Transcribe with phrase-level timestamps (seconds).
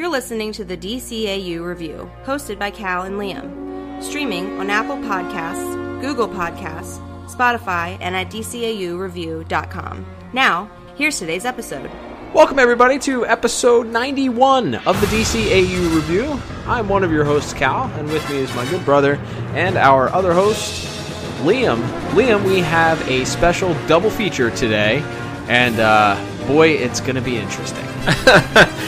[0.00, 4.02] You're listening to the DCAU Review, hosted by Cal and Liam.
[4.02, 10.06] Streaming on Apple Podcasts, Google Podcasts, Spotify, and at DCAUReview.com.
[10.32, 11.90] Now, here's today's episode.
[12.32, 16.40] Welcome, everybody, to episode 91 of the DCAU Review.
[16.64, 19.16] I'm one of your hosts, Cal, and with me is my good brother
[19.52, 20.86] and our other host,
[21.42, 21.78] Liam.
[22.12, 25.02] Liam, we have a special double feature today,
[25.46, 27.84] and uh, boy, it's going to be interesting.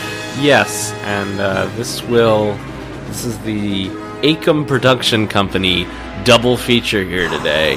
[0.40, 2.54] Yes, and uh, this will.
[3.06, 3.88] This is the
[4.23, 5.86] AKOM Production Company
[6.24, 7.77] double feature here today.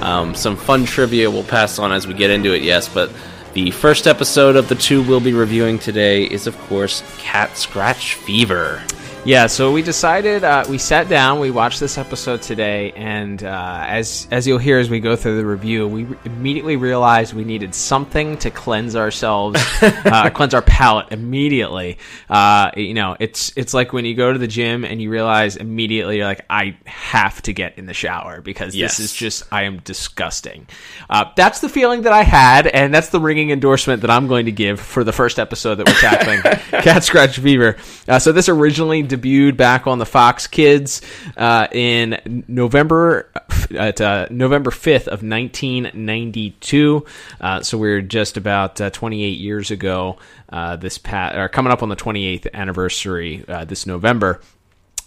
[0.00, 3.12] Um, some fun trivia we'll pass on as we get into it, yes, but
[3.52, 8.14] the first episode of the two we'll be reviewing today is, of course, Cat Scratch
[8.14, 8.82] Fever.
[9.24, 13.84] Yeah, so we decided uh, we sat down, we watched this episode today, and uh,
[13.86, 17.44] as as you'll hear as we go through the review, we re- immediately realized we
[17.44, 21.98] needed something to cleanse ourselves, uh, cleanse our palate immediately.
[22.28, 25.54] Uh, you know, it's it's like when you go to the gym and you realize
[25.54, 28.96] immediately you're like, I have to get in the shower because Yes.
[28.96, 30.66] this is just I am disgusting.
[31.08, 34.46] Uh, that's the feeling that I had, and that's the ringing endorsement that I'm going
[34.46, 36.40] to give for the first episode that we're tackling,
[36.82, 37.76] Cat Scratch Fever.
[38.08, 41.02] Uh, so this originally debuted back on the Fox Kids
[41.36, 43.30] uh, in November
[43.74, 47.06] at uh, November 5th of 1992.
[47.40, 50.18] Uh, so we're just about uh, 28 years ago.
[50.48, 54.40] Uh, this pat or coming up on the 28th anniversary uh, this November.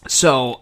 [0.07, 0.61] So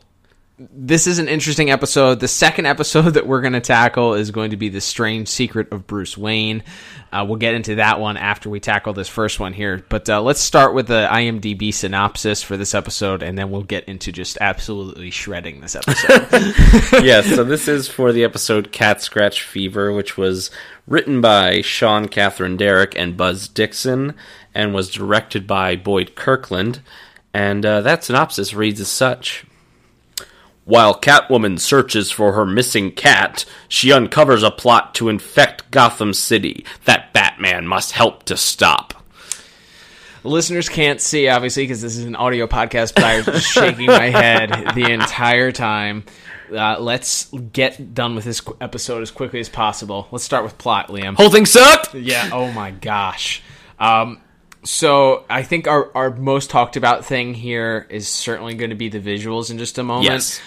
[0.60, 2.20] this is an interesting episode.
[2.20, 5.72] The second episode that we're going to tackle is going to be the strange secret
[5.72, 6.64] of Bruce Wayne.
[7.12, 9.84] Uh, we'll get into that one after we tackle this first one here.
[9.90, 13.86] But uh, let's start with the IMDb synopsis for this episode, and then we'll get
[13.86, 16.28] into just absolutely shredding this episode.
[17.04, 20.52] yes, so this is for the episode Cat Scratch Fever, which was
[20.88, 24.16] written by Sean Catherine Derek and Buzz Dixon,
[24.54, 26.82] and was directed by Boyd Kirkland.
[27.34, 29.46] And uh, that synopsis reads as such.
[30.66, 36.66] While Catwoman searches for her missing cat, she uncovers a plot to infect Gotham City
[36.86, 38.94] that Batman must help to stop.
[40.24, 43.88] Listeners can't see, obviously, because this is an audio podcast, but I was just shaking
[43.88, 46.06] my head the entire time.
[46.50, 50.08] Uh, let's get done with this qu- episode as quickly as possible.
[50.12, 51.16] Let's start with plot, Liam.
[51.16, 51.94] Whole thing sucked!
[51.96, 52.30] Yeah.
[52.32, 53.42] Oh my gosh.
[53.80, 54.22] Um,
[54.64, 58.90] so I think our our most talked about thing here is certainly going to be
[58.90, 60.06] the visuals in just a moment.
[60.06, 60.40] Yes.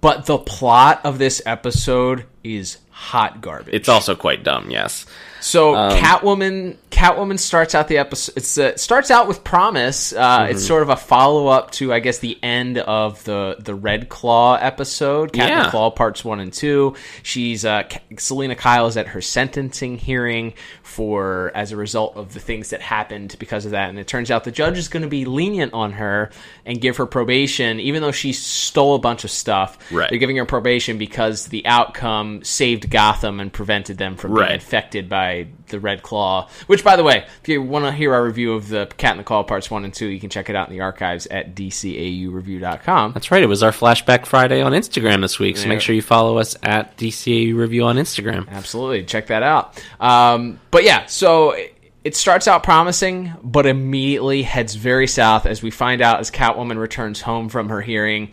[0.00, 3.74] But the plot of this episode is hot garbage.
[3.74, 5.06] It's also quite dumb, yes.
[5.42, 8.36] So Um, Catwoman, Catwoman starts out the episode.
[8.36, 10.12] It's uh, starts out with promise.
[10.12, 10.52] Uh, Mm-hmm.
[10.52, 14.08] It's sort of a follow up to, I guess, the end of the the Red
[14.08, 16.94] Claw episode, Cat and Claw parts one and two.
[17.22, 17.82] She's uh,
[18.18, 22.80] Selina Kyle is at her sentencing hearing for as a result of the things that
[22.80, 25.72] happened because of that, and it turns out the judge is going to be lenient
[25.74, 26.30] on her
[26.66, 29.78] and give her probation, even though she stole a bunch of stuff.
[29.90, 30.08] Right.
[30.10, 35.08] They're giving her probation because the outcome saved Gotham and prevented them from being infected
[35.08, 35.31] by
[35.68, 36.48] the Red Claw.
[36.66, 39.20] Which, by the way, if you want to hear our review of the Cat and
[39.20, 41.54] the Claw parts one and two, you can check it out in the archives at
[41.54, 43.12] dcaureview.com.
[43.12, 43.42] That's right.
[43.42, 45.68] It was our Flashback Friday on Instagram this week, so Yeah.
[45.70, 48.48] make sure you follow us at DCAU Review on Instagram.
[48.48, 49.82] Absolutely, check that out.
[50.00, 51.56] Um, but yeah, so
[52.04, 56.78] it starts out promising, but immediately heads very south as we find out as Catwoman
[56.78, 58.30] returns home from her hearing.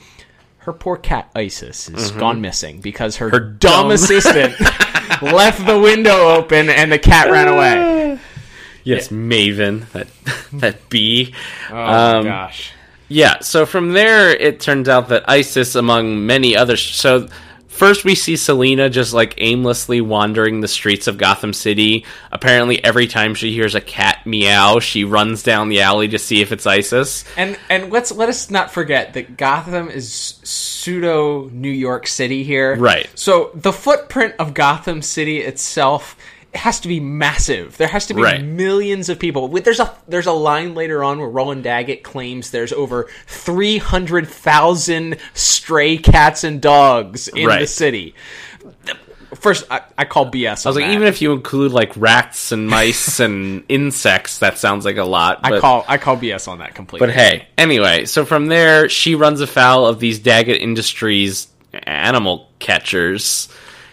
[0.59, 4.59] Her poor cat Isis has gone missing because her, dumb, dumb- assistant
[5.21, 8.19] left the window open and the cat ran away.
[8.85, 10.07] Yes, Maven, that
[10.53, 11.33] that bee.
[11.69, 12.71] Oh Um, gosh.
[13.07, 17.27] Yeah, so from there, it turns out that ISIS, among many others, so
[17.79, 22.05] first we see Selina just like aimlessly wandering the streets of Gotham City.
[22.29, 26.41] Apparently, every time she hears a cat meow, she runs down the alley to see
[26.41, 27.23] if it's ISIS.
[27.37, 32.75] And and let's let us not forget that Gotham is pseudo New York City here.
[32.75, 33.09] Right.
[33.15, 36.17] So the footprint of Gotham City itself
[36.53, 37.77] has to be massive.
[37.77, 38.43] There has to be Right.
[38.43, 39.47] millions of people.
[39.47, 44.27] There's a there's a line later on where Roland Daggett claims there's over three hundred
[44.27, 48.15] thousand stray cats and dogs in the city.
[49.35, 50.65] First, I, I call BS.
[50.65, 54.85] I was like, even if you include like rats and mice and insects, that sounds
[54.85, 55.41] like a lot.
[55.43, 57.07] I call I call BS on that completely.
[57.07, 61.47] But hey, anyway, so from there, she runs afoul of these Daggett Industries
[61.83, 63.49] animal catchers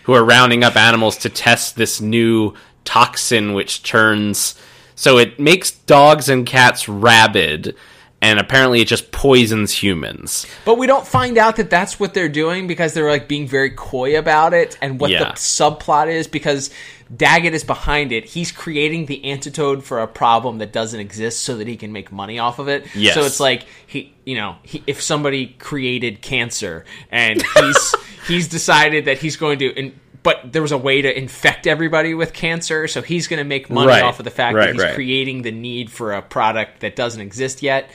[0.07, 2.55] who are rounding up animals to test this new
[2.85, 4.55] toxin which turns.
[4.95, 7.77] So it makes dogs and cats rabid.
[8.23, 10.47] and apparently it just poisons humans.
[10.65, 13.71] But we don't find out that that's what they're doing because they're like being very
[13.71, 15.19] coy about it and what Yeah.
[15.19, 16.71] the subplot is because
[17.15, 18.25] Daggett is behind it.
[18.25, 22.11] He's creating the antidote for a problem that doesn't exist so that he can make
[22.11, 22.87] money off of it.
[22.97, 23.15] Yes.
[23.15, 27.95] So it's like he, you know, he, if somebody created cancer and he's
[28.27, 32.15] he's decided that he's going to in, but there was a way to infect everybody
[32.15, 34.03] with cancer, so he's going to make money Right.
[34.03, 34.95] off of the fact Right, that he's right.
[34.95, 37.89] creating the need for a product that doesn't exist yet.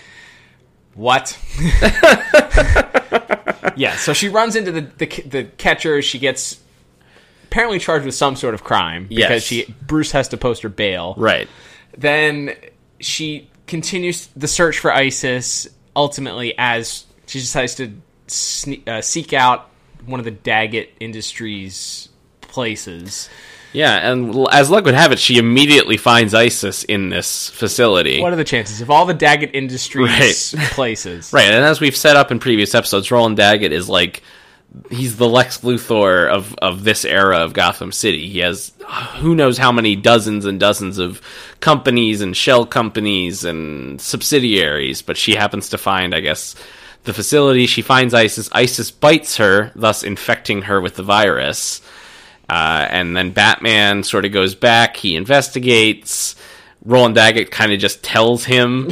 [0.94, 1.38] What?
[3.76, 6.02] yeah, so she runs into the, the the catcher.
[6.02, 6.60] She gets
[7.46, 9.44] apparently charged with some sort of crime because Yes.
[9.44, 11.14] she Bruce has to post her bail.
[11.18, 11.48] Right.
[11.98, 12.56] Then
[13.00, 15.68] she continues the search for ISIS.
[15.96, 17.94] Ultimately, as she decides to
[18.28, 19.70] sne- uh, seek out
[20.06, 22.10] one of the Daggett Industries
[22.42, 23.30] places.
[23.74, 28.22] Yeah, and as luck would have it, she immediately finds ISIS in this facility.
[28.22, 30.66] What are the chances of all the Daggett Industries Right.
[30.72, 31.32] places?
[31.32, 34.24] Right, and as we've set up in previous episodes, Roland Daggett is like
[34.90, 38.28] he's the Lex Luthor of of this era of Gotham City.
[38.28, 38.74] He has
[39.20, 41.22] who knows how many dozens and dozens of
[41.62, 46.56] companies and shell companies and subsidiaries, but she happens to find, I guess,
[47.04, 47.66] the facility.
[47.68, 48.50] She finds ISIS.
[48.52, 51.82] ISIS bites her, thus infecting her with the virus.
[52.50, 54.98] Uh, and then Batman sort of goes back.
[54.98, 56.36] He investigates.
[56.84, 58.88] Roland Daggett kind of just tells him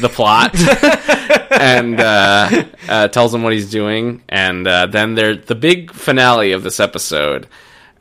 [0.00, 0.54] the plot
[1.50, 4.22] and uh, uh, tells him what he's doing.
[4.28, 7.48] And uh, then there, the big finale of this episode.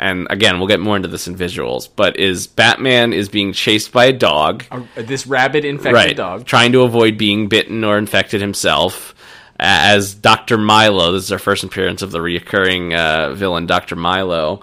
[0.02, 1.90] And again, we'll get more into this in visuals.
[1.94, 6.16] But is Batman is being chased by a dog, A- This rabid infected right?
[6.16, 6.46] dog.
[6.46, 9.16] Trying to avoid being bitten or infected himself.
[9.60, 14.62] As Doctor Milo, this is our first appearance of the reoccurring uh, villain, Doctor Milo,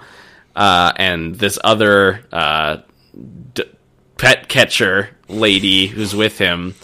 [0.54, 2.78] uh, and this other uh,
[3.52, 3.64] d-
[4.16, 6.74] pet catcher lady who's with him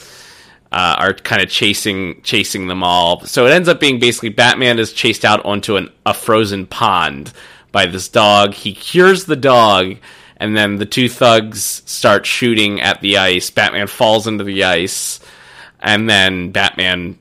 [0.70, 3.24] uh, are kind of chasing chasing them all.
[3.24, 7.32] So it ends up being basically Batman is chased out onto an, a frozen pond
[7.72, 8.52] by this dog.
[8.52, 9.96] He cures the dog,
[10.36, 13.48] and then the two thugs start shooting at the ice.
[13.48, 15.18] Batman falls into the ice,
[15.80, 17.18] and then Batman.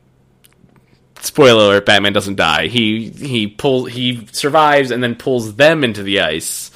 [1.22, 2.68] Spoiler alert: Batman doesn't die.
[2.68, 6.72] He he pull he survives and then pulls them into the ice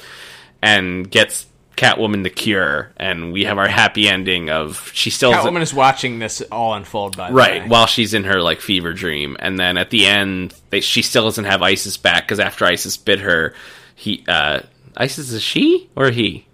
[0.62, 1.46] and gets
[1.76, 6.20] Catwoman the cure, and we have our happy ending of she still Catwoman is watching
[6.20, 9.78] this all unfold by the right while she's in her like fever dream, and then
[9.78, 13.54] at the end they, she still doesn't have Isis back because after Isis bit her,
[13.96, 14.62] he uh
[14.96, 16.46] Isis is she or he?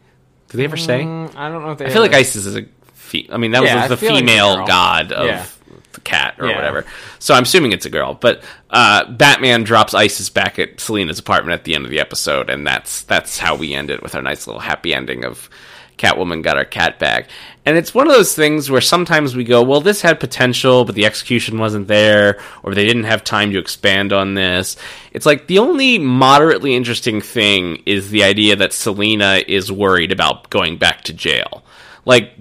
[0.49, 1.01] Did they ever say?
[1.01, 2.65] I don't know if they I feel like Isis is a.
[2.93, 4.67] Fe- I mean, that Yeah, was the like female girl.
[4.67, 5.45] god of Yeah.
[5.93, 6.55] The cat or Yeah.
[6.55, 6.85] whatever.
[7.19, 8.13] So I'm assuming it's a girl.
[8.13, 12.49] But uh, Batman drops Isis back at Selina's apartment at the end of the episode,
[12.49, 15.49] and that's that's how we end it with our nice little happy ending of
[15.97, 17.29] Catwoman got our cat back.
[17.63, 20.95] And it's one of those things where sometimes we go, well, this had potential, but
[20.95, 24.77] the execution wasn't there, or they didn't have time to expand on this.
[25.11, 30.49] It's like the only moderately interesting thing is the idea that Selina is worried about
[30.49, 31.63] going back to jail.
[32.03, 32.31] Like,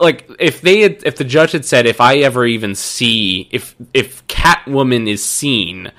[0.00, 3.74] like if they had, if the judge had said, if I ever even see, if
[3.94, 5.92] if Catwoman is seen,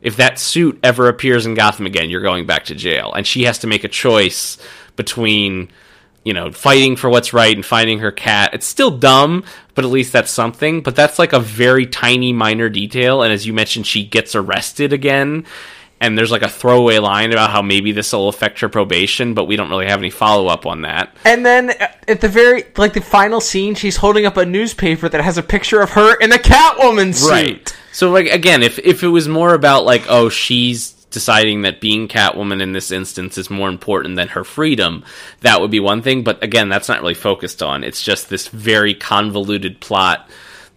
[0.00, 3.44] if that suit ever appears in Gotham again, you're going back to jail, and she
[3.44, 4.58] has to make a choice
[4.96, 5.70] between
[6.28, 8.52] you know, fighting for what's right and finding her cat.
[8.52, 9.44] It's still dumb,
[9.74, 10.82] but at least that's something.
[10.82, 13.22] But that's like a very tiny, minor detail.
[13.22, 15.46] And as you mentioned, she gets arrested again.
[16.00, 19.46] And there's like a throwaway line about how maybe this will affect her probation, but
[19.46, 21.14] we don't really have any follow up on that.
[21.24, 25.08] And then uh, at the very like the final scene, she's holding up a newspaper
[25.08, 27.76] that has a picture of her in the Catwoman suit.
[27.92, 32.06] So like again, if if it was more about like oh she's deciding that being
[32.06, 35.04] Catwoman in this instance is more important than her freedom,
[35.40, 36.22] that would be one thing.
[36.22, 37.82] But again, that's not really focused on.
[37.82, 40.28] It's just this very convoluted plot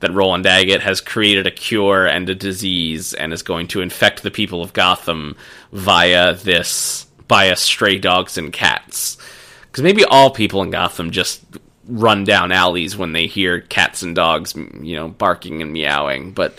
[0.02, 4.22] that Roland Daggett has created a cure and a disease and is going to infect
[4.22, 5.36] the people of Gotham
[5.72, 9.18] via this via stray dogs and cats.
[9.62, 11.42] Because maybe all people in Gotham just
[11.88, 16.32] run down alleys when they hear cats and dogs, you know, barking and meowing.
[16.34, 16.58] But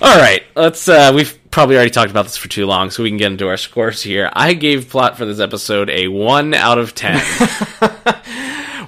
[0.00, 0.88] all right, let's.
[0.88, 3.48] Uh, we've probably already talked about this for too long, so we can get into
[3.48, 4.30] our scores here.
[4.32, 7.20] I gave plot for this episode a one out of ten.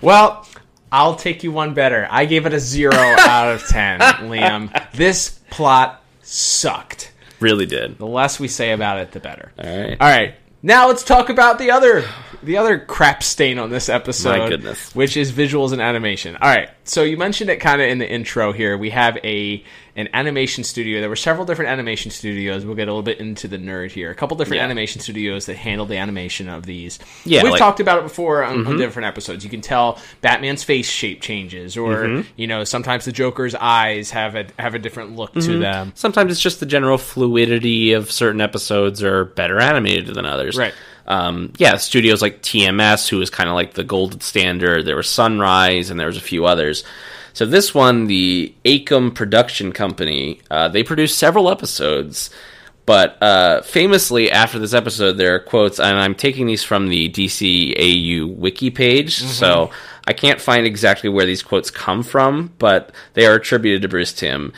[0.01, 0.47] Well,
[0.93, 2.07] I'll take you one better.
[2.11, 4.71] I gave it a zero out of ten, Liam.
[4.93, 7.13] This plot sucked.
[7.41, 7.99] really did.
[7.99, 9.53] The less we say about it, the better.
[9.59, 9.97] All right.
[10.01, 12.05] All right, now let's talk about the other
[12.43, 14.95] the other crap stain on this episode, My goodness.
[14.95, 16.37] which is visuals and animation.
[16.37, 18.77] All right, so you mentioned it kind of in the intro here.
[18.77, 19.65] We have a
[19.97, 21.01] an animation studio.
[21.01, 22.65] There were several different animation studios.
[22.65, 24.11] We'll get a little bit into the nerd here.
[24.11, 24.65] A couple different Yeah.
[24.65, 26.99] animation studios that handle the animation of these.
[27.25, 28.79] Yeah, we've like- talked about it before on, on mm-hmm.
[28.79, 29.45] different episodes.
[29.45, 32.29] You can tell Batman's face shape changes, or mm-hmm.
[32.37, 35.61] you know sometimes the Joker's eyes have a have a different look to mm-hmm.
[35.61, 35.93] them.
[35.95, 40.57] Sometimes it's just the general fluidity of certain episodes are better animated than others.
[40.57, 40.75] Right.
[41.11, 44.87] Um, yeah, studios like TMS, who was kind of like the gold standard.
[44.87, 46.85] There was Sunrise, and there was a few others.
[47.33, 52.31] So this one, the AKOM Production Company, uh, they produced several episodes.
[52.87, 57.09] But uh, famously, after this episode, there are quotes, and I'm taking these from the
[57.09, 59.71] DCAU wiki page, so
[60.07, 64.13] I can't find exactly where these quotes come from, but they are attributed to Bruce
[64.13, 64.53] Timm.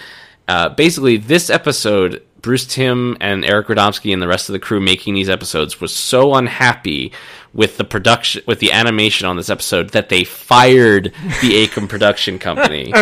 [0.49, 4.81] Uh, basically, this episode, Bruce Timm and Eric Radomski and the rest of the crew
[4.81, 7.13] making these episodes was so unhappy
[7.55, 12.39] with the production, with the animation on this episode that they fired the AKOM production
[12.39, 12.93] company.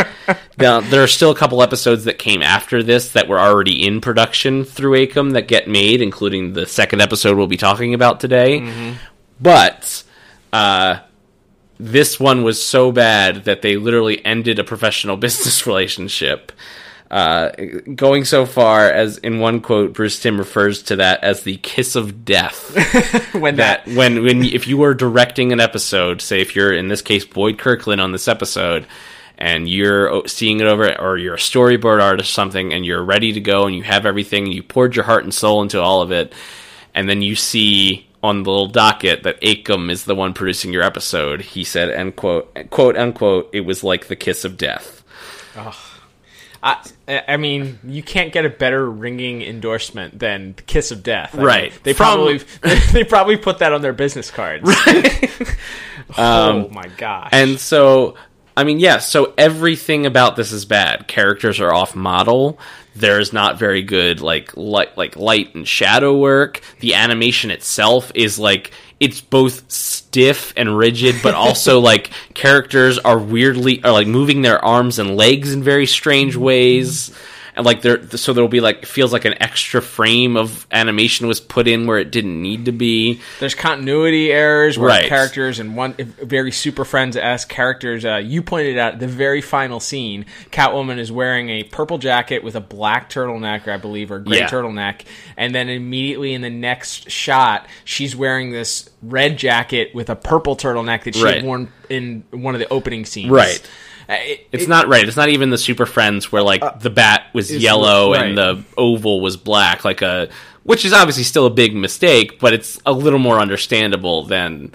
[0.58, 4.00] now, there are still a couple episodes that came after this that were already in
[4.00, 8.94] production through AKOM that get made, including the second episode we'll be talking about today.
[9.40, 10.04] But,
[10.52, 10.98] uh,
[11.78, 16.52] this one was so bad that they literally ended a professional business relationship.
[17.10, 17.50] Uh,
[17.96, 21.96] going so far as in one quote, Bruce Timm refers to that as the kiss
[21.96, 22.76] of death.
[23.34, 27.00] When that when when if you were directing an episode, say if you're in this
[27.00, 28.86] case Boyd Kirkland on this episode,
[29.38, 33.32] and you're seeing it over, or you're a storyboard artist or something, and you're ready
[33.32, 36.02] to go, and you have everything, and you poured your heart and soul into all
[36.02, 36.34] of it,
[36.94, 40.82] and then you see on the little docket that AKOM is the one producing your
[40.82, 41.40] episode.
[41.40, 45.02] He said, "end quote, quote unquote, it was like the kiss of death."
[46.62, 46.86] I,
[47.26, 51.34] I mean, you can't get a better ringing endorsement than the kiss of death.
[51.38, 51.70] I Right.
[51.72, 52.38] mean, they From- probably
[52.92, 54.64] they probably put that on their business cards.
[54.64, 55.30] Right.
[56.16, 57.28] Um, oh my gosh.
[57.30, 58.16] And so,
[58.56, 61.06] I mean, yeah, so everything about this is bad.
[61.06, 62.58] Characters are off model.
[62.96, 66.62] There's not very good like light like light and shadow work.
[66.80, 73.18] The animation itself is like it's both stiff and rigid, but also like characters are
[73.18, 77.10] weirdly are like moving their arms and legs in very strange ways.
[77.56, 81.40] And like there, so there'll be like feels like an extra frame of animation was
[81.40, 83.20] put in where it didn't need to be.
[83.40, 85.08] There's continuity errors where Right.
[85.08, 88.04] characters and one very Super Friends esque characters.
[88.04, 90.26] Uh, you pointed out the very final scene.
[90.52, 94.48] Catwoman is wearing a purple jacket with a black turtleneck, I believe, or gray Yeah.
[94.48, 95.02] turtleneck,
[95.36, 100.56] and then immediately in the next shot, she's wearing this red jacket with a purple
[100.56, 101.34] turtleneck that she Right.
[101.36, 103.30] had worn in one of the opening scenes.
[103.30, 103.60] Right.
[104.10, 105.06] Uh, it- It's it- not right.
[105.06, 109.20] It's not even the Super Friends where like the bat was yellow and the oval
[109.20, 110.28] was black, like a
[110.64, 114.72] which is obviously still a big mistake, but it's a little more understandable than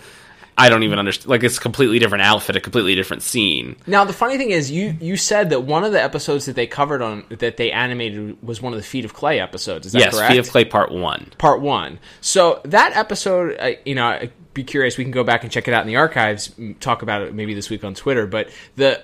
[0.57, 1.29] I don't even understand.
[1.29, 3.75] Like it's a completely different outfit, a completely different scene.
[3.85, 6.65] Now the funny thing is, you you said that one of the episodes that they
[6.65, 9.85] covered on that they animated was one of the Feet of Clay episodes.
[9.85, 10.31] Is that yes, correct?
[10.31, 11.31] Feet of Clay Part One.
[11.37, 11.99] part one.
[12.21, 14.97] So that episode, uh, you know, I'd be curious.
[14.97, 16.51] We can go back and check it out in the archives.
[16.79, 18.25] Talk about it maybe this week on Twitter.
[18.25, 19.03] But the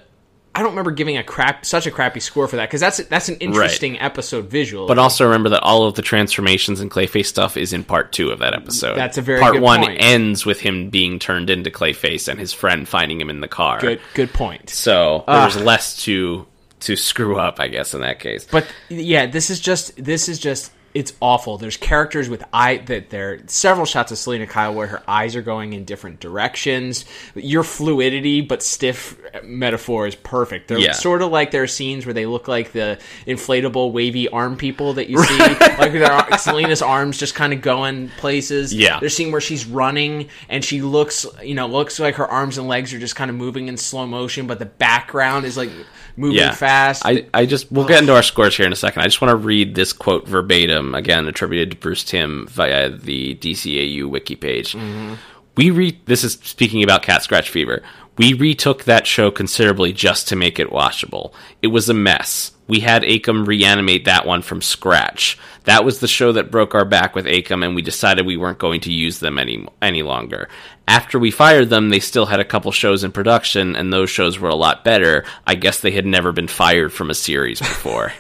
[0.53, 3.29] I don't remember giving a crap such a crappy score for that because that's that's
[3.29, 4.85] an interesting episode visual.
[4.85, 8.31] But also remember that all of the transformations and Clayface stuff is in part two
[8.31, 8.95] of that episode.
[8.95, 10.01] That's a very part one point.
[10.01, 13.79] ends with him being turned into Clayface and his friend finding him in the car.
[13.79, 14.69] good good point.
[14.69, 15.61] So there's ah.
[15.61, 16.45] less to
[16.81, 18.45] to screw up, I guess, in that case.
[18.45, 21.57] But yeah, this is just this is just it's awful.
[21.57, 25.41] There's characters with eye that there several shots of Selina Kyle where her eyes are
[25.41, 27.05] going in different directions.
[27.35, 30.67] Your fluidity but stiff metaphor is perfect.
[30.67, 30.91] They're Yeah.
[30.93, 34.93] sort of like there are scenes where they look like the inflatable wavy arm people
[34.93, 38.73] that you see, like their Selina's arms just kind of going places.
[38.73, 38.99] Yeah.
[38.99, 42.57] there's a scene where she's running and she looks, you know, looks like her arms
[42.57, 45.69] and legs are just kind of moving in slow motion, but the background is like
[46.17, 47.03] moving fast.
[47.05, 49.01] I, I just we'll get into our scores here in a second.
[49.01, 53.35] I just want to read this quote verbatim again, attributed to Bruce Timm via the
[53.35, 54.73] DCAU wiki page.
[54.73, 55.15] Mm-hmm.
[55.57, 57.83] We re this is speaking about Cat Scratch Fever.
[58.17, 61.33] We retook that show considerably just to make it watchable.
[61.61, 62.51] It was a mess.
[62.67, 65.37] We had AKOM reanimate that one from scratch.
[65.63, 68.59] That was the show that broke our back with AKOM, and we decided we weren't
[68.59, 70.49] going to use them any any longer.
[70.87, 74.39] After we fired them, they still had a couple shows in production, and those shows
[74.39, 75.25] were a lot better.
[75.47, 78.13] I guess they had never been fired from a series before.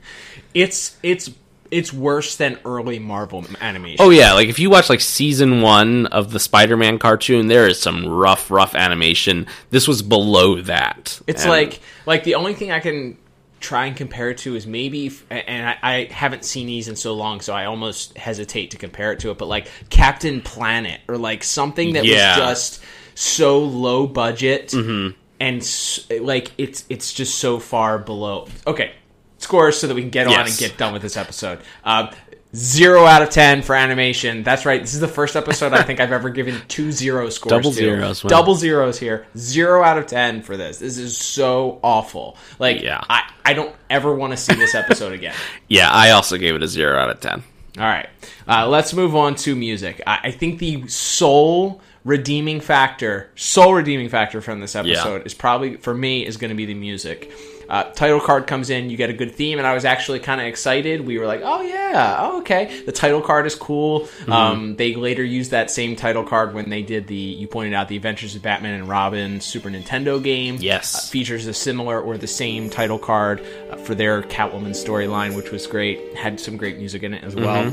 [0.54, 1.30] it's it's
[1.74, 3.98] it's worse than early Marvel animation.
[4.04, 7.80] oh yeah, like if you watch like season one of the Spider-Man cartoon, there is
[7.80, 9.46] some rough, rough animation.
[9.70, 11.20] This was below that.
[11.26, 13.18] it's And- like like the only thing I can
[13.60, 17.14] try and compare it to is maybe, and I, I haven't seen these in so
[17.14, 19.38] long, so I almost hesitate to compare it to it.
[19.38, 22.38] But like Captain Planet or like something that Yeah.
[22.38, 22.82] was just
[23.14, 25.16] so low budget mm-hmm.
[25.40, 28.48] and s- like it's it's just so far below.
[28.66, 28.92] Okay,
[29.44, 31.60] scores so that we can get on and get done with this episode.
[31.84, 32.10] Um,
[32.54, 34.44] Zero out of ten for animation.
[34.44, 34.80] That's right.
[34.80, 37.50] This is the first episode I think I've ever given two zero scores.
[37.50, 37.76] Double to.
[37.76, 38.28] zeros, wow.
[38.28, 39.26] Double zeros here.
[39.36, 40.78] Zero out of ten for this.
[40.78, 42.36] This is so awful.
[42.60, 43.00] Like, Yeah.
[43.10, 45.34] I, I don't ever want to see this episode again.
[45.68, 47.42] Yeah, I also gave it a zero out of ten.
[47.76, 48.08] All right,
[48.46, 50.00] uh, let's move on to music.
[50.06, 55.76] I, I think the sole redeeming factor, sole redeeming factor from this episode is probably
[55.78, 57.32] for me is going to be the music.
[57.68, 60.40] Uh, title card comes in, you get a good theme, and I was actually kind
[60.40, 61.06] of excited.
[61.06, 64.00] We were like, "Oh yeah, oh, okay." The title card is cool.
[64.00, 64.32] Mm-hmm.
[64.32, 67.88] Um, they later used that same title card when they did the you pointed out
[67.88, 70.56] the Adventures of Batman and Robin Super Nintendo game.
[70.60, 70.94] Yes.
[70.94, 75.50] Uh, features a similar or the same title card uh, for their Catwoman storyline, which
[75.50, 76.16] was great.
[76.16, 77.72] Had some great music in it as well.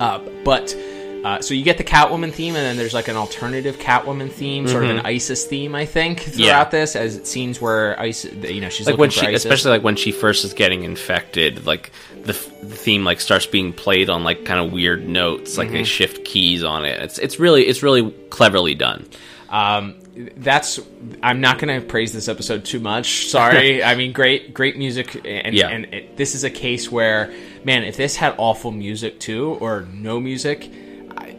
[0.00, 0.74] Uh, but
[1.24, 4.68] uh, so you get the Catwoman theme, and then there's like an alternative Catwoman theme,
[4.68, 6.42] sort of an ISIS theme, I think, throughout Mm-hmm.
[6.42, 6.64] Yeah.
[6.64, 9.44] this, as it seems where ISIS, you know, she's Like when she, ISIS.
[9.46, 11.90] especially like when she first is getting infected, like
[12.24, 15.68] the, f- the theme like starts being played on like kind of weird notes, like
[15.68, 15.76] Mm-hmm.
[15.76, 17.00] they shift keys on it.
[17.02, 19.06] It's it's really it's really cleverly done.
[19.48, 19.94] Um,
[20.36, 20.78] that's
[21.22, 23.28] I'm not going to praise this episode too much.
[23.28, 23.82] Sorry.
[23.90, 25.68] I mean, great, great music, and Yeah.
[25.68, 27.32] and it, this is a case where,
[27.64, 30.70] man, if this had awful music too, or no music,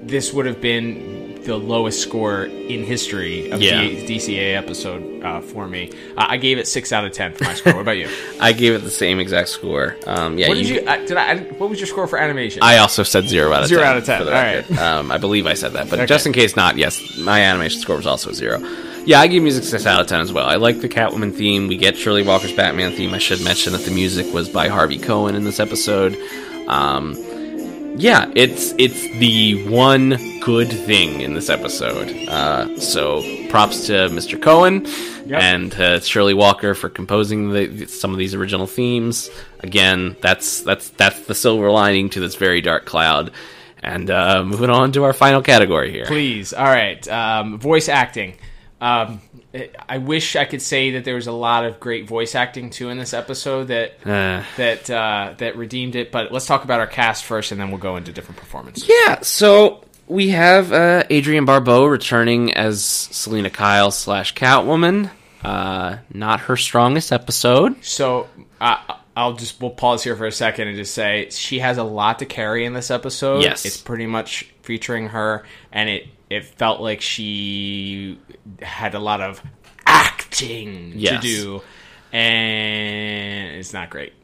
[0.06, 3.82] this would have been the lowest score in history of Yeah.
[3.82, 5.92] the DCA episode uh, for me.
[6.18, 7.74] Uh, I gave it six out of ten for my score.
[7.74, 8.10] What about you?
[8.40, 9.96] I gave it the same exact score.
[10.08, 10.82] Um, yeah, What did you?
[10.82, 11.38] Uh, did I?
[11.58, 12.64] What was your score for animation?
[12.64, 13.90] I also said zero out of Zero 10.
[13.92, 14.78] out of 10, for all record.
[14.80, 16.08] Um, I believe I said that, but Okay.
[16.08, 18.60] just in case not, yes, my animation score was also zero.
[19.06, 20.48] Yeah, I give music six out of ten as well.
[20.48, 21.68] I like the Catwoman theme.
[21.68, 23.14] We get Shirley Walker's Batman theme.
[23.14, 26.18] I should mention that the music was by Harvey Cohen in this episode.
[26.68, 27.16] Um,
[27.98, 32.10] yeah, it's it's the one good thing in this episode.
[32.28, 34.42] Uh, so props to Mr.
[34.42, 34.86] Cohen
[35.28, 35.42] Yep.
[35.42, 39.30] and uh, Shirley Walker for composing the, some of these original themes.
[39.62, 43.32] Again, that's that's that's the silver lining to this very dark cloud.
[43.82, 46.06] And uh, moving on to our final category here.
[46.06, 46.54] Please.
[46.54, 47.08] All right.
[47.08, 48.36] Um, voice acting.
[48.82, 49.22] Um,
[49.88, 52.90] I wish I could say that there was a lot of great voice acting too
[52.90, 56.12] in this episode that Uh, that uh, that redeemed it.
[56.12, 58.88] But let's talk about our cast first, and then we'll go into different performances.
[58.88, 65.10] Yeah, so we have uh, Adrienne Barbeau returning as Selina Kyle slash Catwoman.
[65.44, 67.84] Uh, not her strongest episode.
[67.84, 68.28] So
[69.18, 72.20] I'll just we'll pause here for a second and just say she has a lot
[72.20, 73.44] to carry in this episode.
[73.44, 73.66] Yes.
[73.66, 78.20] it's pretty much featuring her, and it it felt like she
[78.62, 79.42] had a lot of
[79.86, 81.22] acting Yes.
[81.22, 81.62] to do,
[82.12, 84.14] and it's not great.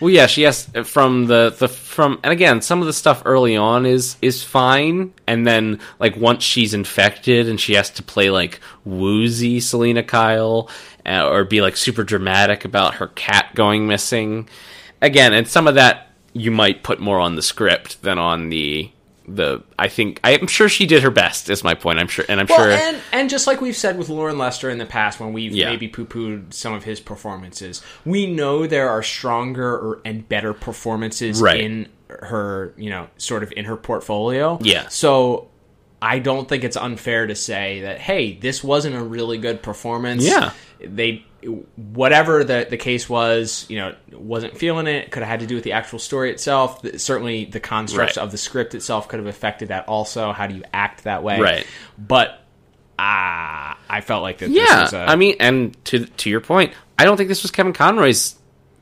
[0.00, 3.56] Well, yeah, she has from the the from and again, some of the stuff early
[3.56, 8.28] on is is fine, and then like once she's infected and she has to play
[8.28, 10.68] like woozy Selina Kyle
[11.06, 14.48] uh, or be like super dramatic about her cat going missing.
[15.00, 18.90] Again, and some of that you might put more on the script than on the
[19.26, 19.62] the.
[19.78, 21.48] I think I'm sure she did her best.
[21.50, 21.98] Is my point.
[21.98, 22.70] I'm sure, and I'm Well, sure.
[22.70, 25.70] and and just like we've said with Loren Lester in the past, when we've Yeah.
[25.70, 31.40] maybe poo-pooed some of his performances, we know there are stronger or, and better performances
[31.40, 31.60] Right.
[31.60, 34.58] in her, you know, sort of in her portfolio.
[34.62, 34.88] Yeah.
[34.88, 35.48] So
[36.02, 40.24] I don't think it's unfair to say that hey, this wasn't a really good performance.
[40.24, 40.50] Yeah.
[40.80, 41.24] They
[41.76, 45.10] whatever the the case was, you know, wasn't feeling it.
[45.10, 46.80] Could have had to do with the actual story itself.
[46.98, 48.22] Certainly, the constructs Right.
[48.22, 49.86] of the script itself could have affected that.
[49.88, 51.40] Also, how do you act that way?
[51.40, 51.66] Right.
[51.98, 52.40] But
[52.98, 54.50] ah, I felt like that.
[54.50, 57.42] Yeah, this was a, I mean, and to to your point, I don't think this
[57.42, 58.36] was Kevin Conroy's.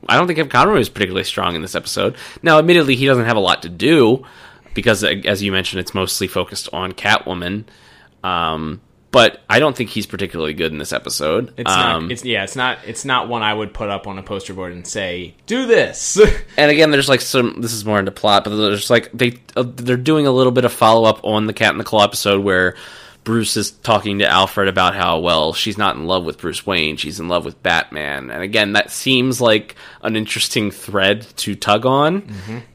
[0.07, 2.15] I don't think Kevin Conroy was particularly strong in this episode.
[2.41, 4.25] Now, admittedly, he doesn't have a lot to do
[4.73, 7.63] because, as you mentioned, it's mostly focused on Catwoman.
[8.23, 8.81] Um,
[9.13, 11.53] but I don't think he's particularly good in this episode.
[11.55, 12.11] it's um, not.
[12.11, 12.43] It's yeah.
[12.43, 12.79] It's not.
[12.83, 16.19] It's not one I would put up on a poster board and say, "Do this."
[16.57, 17.61] and again, there's like some.
[17.61, 20.65] This is more into plot, but there's like they uh, they're doing a little bit
[20.65, 22.75] of follow up on the Cat in the Claw episode where
[23.23, 26.97] Bruce is talking to Alfred about how well she's not in love with Bruce Wayne,
[26.97, 31.85] she's in love with Batman, and again, that seems like an interesting thread to tug
[31.85, 32.27] on,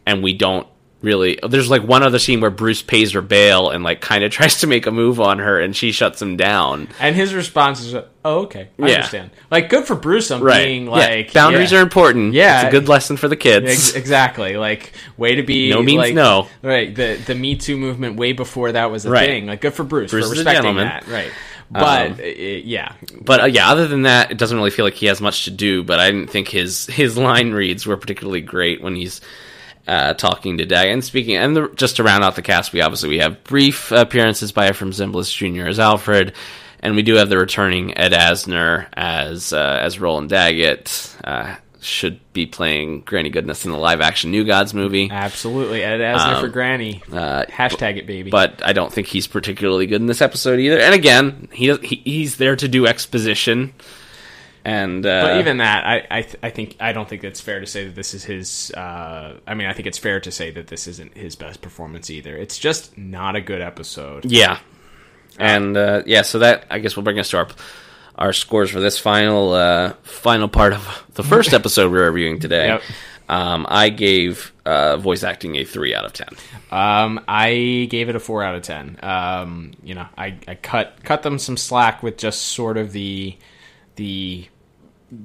[0.07, 0.69] and we don't
[1.03, 1.39] really.
[1.47, 4.61] There's like one other scene where Bruce pays her bail and like kind of tries
[4.61, 6.89] to make a move on her, and she shuts him down.
[7.01, 8.95] and his response is, "Oh, okay, I Yeah.
[8.97, 10.65] understand." Like, good for Bruce on Right?
[10.67, 11.79] being Yeah, like boundaries yeah.
[11.79, 12.35] are important.
[12.35, 12.61] Yeah.
[12.63, 13.67] it's a good lesson for the kids.
[13.71, 14.57] Ex- exactly.
[14.57, 15.71] Like, way to be.
[15.71, 16.49] No means like- no.
[16.63, 16.95] Right.
[16.95, 19.27] The the Me Too movement way before that was a Right.
[19.29, 19.47] thing.
[19.47, 21.07] Like, good for Bruce, Bruce for respecting that.
[21.09, 21.31] Right.
[21.71, 25.05] But Um, yeah, But uh, yeah, other than that, it doesn't really feel like he
[25.05, 25.83] has much to do.
[25.83, 29.21] But I didn't think his his line reads were particularly great when he's
[29.89, 30.91] uh, talking to Dag.
[30.91, 33.91] And speaking, and the, just to round out the cast, we obviously we have brief
[33.91, 35.67] appearances by Efrem Zimbalist Jr.
[35.69, 36.35] as Alfred,
[36.81, 41.17] and we do have the returning Ed Asner as uh, as Roland Daggett.
[41.25, 45.09] Uh, should be playing Granny Goodness in the live action New Gods movie.
[45.13, 45.85] absolutely.
[45.85, 47.01] Ed Asner Um, for Granny.
[47.13, 48.31] uh, Hashtag it, baby.
[48.33, 50.81] but I don't think he's particularly good in this episode either.
[50.81, 53.73] And again, he, he he's there to do exposition,
[54.69, 57.59] and uh, But even that, I I, th- I think I don't think it's fair
[57.61, 58.71] to say that this is his.
[58.73, 62.11] Uh, I mean, I think it's fair to say that this isn't his best performance
[62.11, 62.37] either.
[62.37, 64.27] It's just not a good episode.
[64.27, 64.59] yeah,
[65.39, 67.49] and uh, yeah, so that I guess will bring us to our
[68.17, 72.67] our scores for this final uh, final part of the first episode we're reviewing today.
[72.69, 72.83] Yep.
[73.31, 76.29] Um, I gave uh, voice acting a three out of ten.
[76.71, 78.99] Um, I gave it a four out of ten.
[79.03, 83.37] Um, you know, I, I cut cut them some slack with just sort of the
[83.97, 84.47] the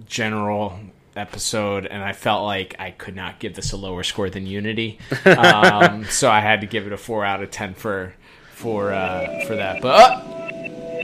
[0.06, 0.80] general
[1.16, 5.00] episode, and I felt like I could not give this a lower score than Unity,
[5.26, 8.14] um, so I had to give it a four out of ten for
[8.54, 9.82] for uh, for that.
[9.82, 11.04] But uh,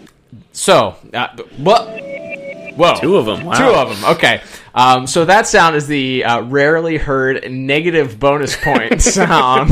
[0.51, 1.87] so uh, what?
[2.75, 3.57] Whoa, Two of 'em, wow.
[3.57, 4.11] Two of them.
[4.15, 4.41] Okay.
[4.79, 9.71] Um, so that sound is the uh, rarely heard negative bonus point sound.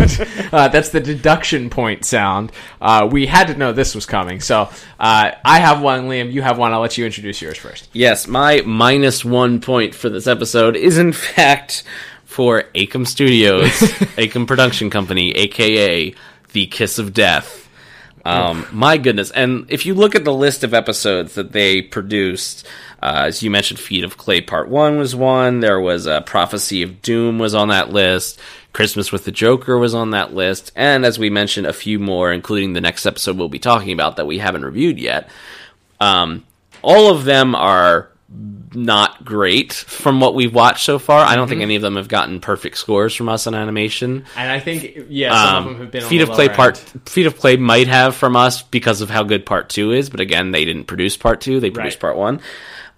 [0.52, 2.52] Uh, that's the deduction point sound.
[2.82, 4.42] Uh, we had to know this was coming.
[4.42, 6.34] So uh, I have one, Liam.
[6.34, 6.74] You have one.
[6.74, 7.88] I'll let you introduce yours first.
[7.94, 11.86] Yes, my minus one point for this episode is in fact
[12.26, 13.64] for AKOM Studios,
[14.18, 16.14] AKOM Production Company, aka
[16.52, 17.67] The Kiss of Death.
[18.28, 19.32] Um, my goodness.
[19.32, 22.68] And if you look at the list of episodes that they produced,
[23.02, 25.62] uh, as you mentioned, Feet of Clay Part 1 was one.
[25.62, 28.40] There was uh, Prophecy of Doom was on that list.
[28.74, 30.72] Christmas with the Joker was on that list.
[30.76, 34.18] And as we mentioned, a few more, including the next episode we'll be talking about
[34.18, 35.30] that we haven't reviewed yet.
[36.02, 36.44] Um,
[36.82, 41.26] all of them are not great from what we've watched so far.
[41.26, 44.26] I don't think any of them have gotten perfect scores from us on animation.
[44.36, 46.48] And I think, yeah, some of them Um, have been on Feet the of Clay
[46.48, 47.10] lower part end.
[47.10, 50.20] Feet of Clay might have from us because of how good part two is, but
[50.20, 52.02] again, they didn't produce part two; they produced Right.
[52.02, 52.42] part one.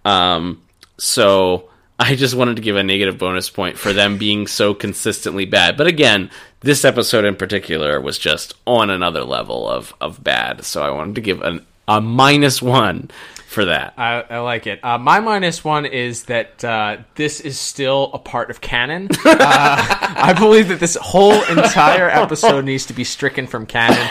[0.03, 0.61] Um,
[0.97, 5.45] so I just wanted to give a negative bonus point for them being so consistently
[5.45, 5.77] bad.
[5.77, 10.65] But again, this episode in particular was just on another level of of bad.
[10.65, 13.09] So I wanted to give an, a minus one
[13.47, 13.95] for that.
[13.97, 14.79] I, I like it.
[14.85, 19.09] Uh, my minus one is that uh, this is still a part of canon.
[19.11, 24.07] Uh, I believe that this whole entire episode needs to be stricken from canon.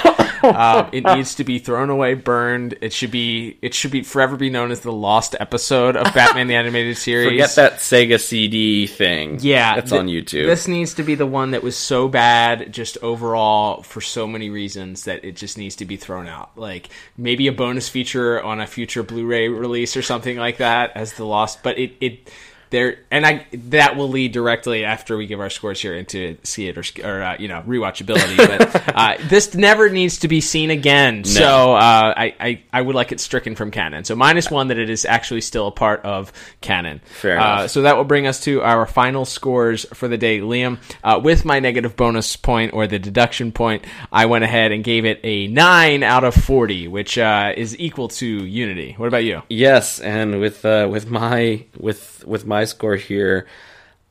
[0.48, 2.76] Uh, it needs to be thrown away, burned.
[2.80, 3.58] It should be.
[3.62, 7.28] It should be forever be known as the lost episode of Batman the Animated Series.
[7.28, 9.38] Forget that Sega CD thing.
[9.40, 10.46] Yeah, that's th- on YouTube.
[10.46, 14.50] This needs to be the one that was so bad, just overall, for so many
[14.50, 16.50] reasons that it just needs to be thrown out.
[16.56, 21.12] Like maybe a bonus feature on a future Blu-ray release or something like that as
[21.14, 21.62] the lost.
[21.62, 22.30] But it it
[22.70, 26.68] there and I that will lead directly after we give our scores here into see
[26.68, 28.36] it or or uh, you know rewatchability.
[28.48, 31.24] But uh, this never needs to be seen again.
[31.24, 34.04] So uh, I, I I would like it stricken from canon.
[34.04, 37.00] So minus one that it is actually still a part of canon.
[37.04, 40.40] Fair Uh, so that will bring us to our final scores for the day.
[40.40, 44.82] Liam, uh, with my negative bonus point or the deduction point, I went ahead and
[44.82, 48.94] gave it a 9 out of 40, which uh, is equal to Unity.
[48.96, 49.42] What about you?
[49.48, 53.46] Yes, and with uh, with my with with my score here,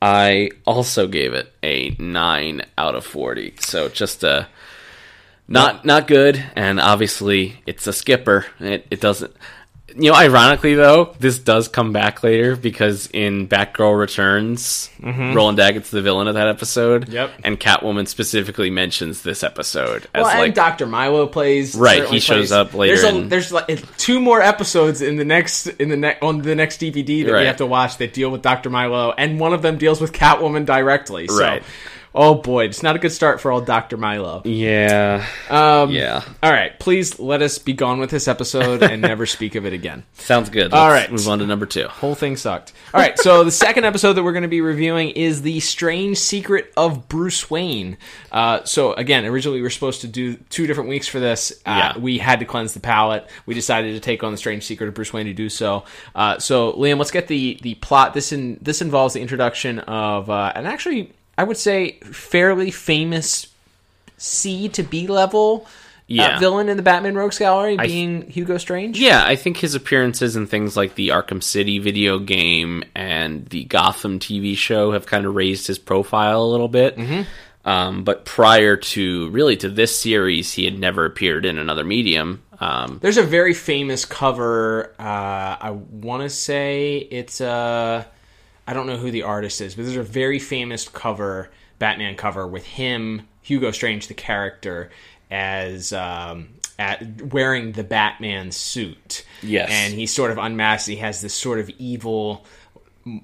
[0.00, 3.54] I also gave it a nine out of forty.
[3.60, 4.48] So just a
[5.48, 8.46] not not good, and obviously it's a skipper.
[8.60, 9.34] It it doesn't.
[10.00, 15.90] You know, ironically though, this does come back later because in Batgirl Returns, Roland Daggett's
[15.90, 17.02] the villain of that episode.
[17.06, 17.12] Mm-hmm.
[17.12, 17.30] Yep.
[17.44, 20.86] And Catwoman specifically mentions this episode as Well, like Dr.
[20.86, 24.20] Milo plays Right, certainly he shows plays- up later There's, a, in- there's like two
[24.20, 27.40] more episodes in the next in the ne- on the next DVD that Right.
[27.40, 28.70] we have to watch that deal with Dr.
[28.70, 31.26] Milo, and one of them deals with Catwoman directly.
[31.26, 31.62] So, Right.
[32.14, 33.96] Oh boy, it's not a good start for old Dr.
[33.96, 34.42] Milo.
[34.44, 36.22] yeah, Um, yeah.
[36.42, 39.72] All right, please let us be gone with this episode and never speak of it
[39.72, 40.04] again.
[40.14, 40.72] Sounds good.
[40.72, 41.12] All Let's right.
[41.12, 41.86] move on to number two.
[41.88, 42.72] Whole thing sucked.
[42.94, 46.18] All right, so the second episode that we're going to be reviewing is The Strange
[46.18, 47.96] Secret of Bruce Wayne.
[48.32, 51.52] Uh, so, again, originally we were supposed to do two different weeks for this.
[51.66, 51.98] Uh, Yeah.
[51.98, 53.28] We had to cleanse the palate.
[53.46, 55.84] We decided to take on The Strange Secret of Bruce Wayne to do so.
[56.14, 58.14] Uh, so, Liam, let's get the, the plot.
[58.14, 63.46] This in, this involves the introduction of uh, an actually, I would say, fairly famous
[64.18, 65.66] C to B level.
[66.08, 66.36] Yeah.
[66.36, 68.98] Uh, villain in the Batman Rogues Gallery th- being Hugo Strange.
[68.98, 73.64] Yeah, I think his appearances in things like the Arkham City video game and the
[73.64, 76.98] Gotham TV show have kind of raised his profile a little bit.
[77.64, 82.42] Um, but prior to really to this series, he had never appeared in another medium.
[82.58, 84.94] Um, There's a very famous cover.
[84.98, 88.04] Uh, I want to say it's uh,
[88.68, 92.46] I don't know who the artist is, but there's a very famous cover, Batman cover
[92.46, 94.90] with him, Hugo Strange, the character,
[95.30, 99.24] as um, at wearing the Batman suit.
[99.42, 99.70] Yes.
[99.72, 100.86] and he's sort of unmasked.
[100.86, 102.44] He has this sort of evil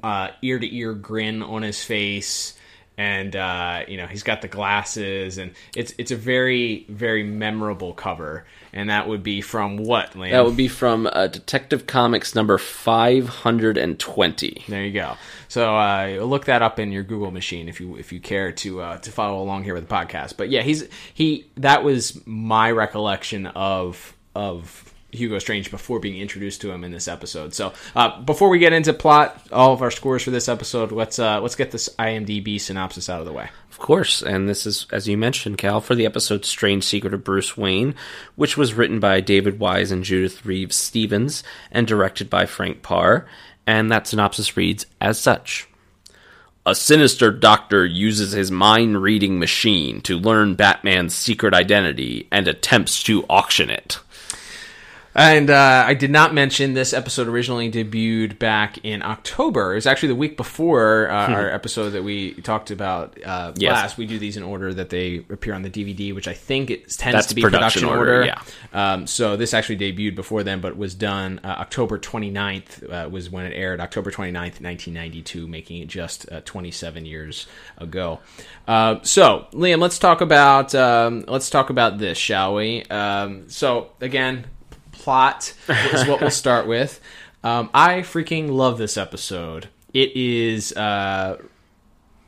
[0.02, 2.58] uh, ear to ear grin on his face.
[2.96, 7.92] And uh, you know he's got the glasses, and it's it's a very very memorable
[7.92, 10.12] cover, and that would be from what?
[10.12, 10.32] Liam?
[10.32, 14.64] that would be from uh, Detective Comics number 520.
[14.68, 15.16] There you go.
[15.48, 18.80] So uh, look that up in your Google machine if you if you care to
[18.80, 20.36] uh, to follow along here with the podcast.
[20.36, 26.60] But yeah, he's he that was my recollection of of Hugo Strange before being introduced
[26.62, 27.54] to him in this episode.
[27.54, 31.18] So uh, before we get into plot, all of our scores for this episode, let's
[31.18, 33.48] uh, let's get this IMDb synopsis out of the way.
[33.70, 37.24] Of course, and this is, as you mentioned, Cal, for the episode Strange Secret of
[37.24, 37.94] Bruce Wayne,
[38.36, 43.26] which was written by David Wise and Judith Reeves Stevens and directed by Frank Paur.
[43.66, 45.66] And that synopsis reads as such.
[46.66, 53.02] A sinister doctor uses his mind reading machine to learn Batman's secret identity and attempts
[53.02, 53.98] to auction it.
[55.16, 59.72] And uh, I did not mention this episode originally debuted back in October.
[59.72, 63.72] It was actually the week before uh, our episode that we talked about uh, Yes.
[63.72, 63.96] last.
[63.98, 66.88] We do these in order that they appear on the DVD, which I think it
[66.90, 68.26] tends That's to be production production, order, order.
[68.26, 68.92] yeah.
[68.92, 73.30] Um, so this actually debuted before then, but was done uh, October 29th uh, was
[73.30, 73.80] when it aired.
[73.80, 77.46] October 29th, 1992, making it just uh, 27 years
[77.78, 78.18] ago.
[78.66, 82.82] Uh, so Liam, let's talk about um, let's talk about this, shall we?
[82.84, 84.46] Um, so again,
[85.04, 87.00] plot is what we'll start with.
[87.42, 89.68] Um, I freaking love this episode.
[89.92, 90.72] It is.
[90.72, 91.38] Uh,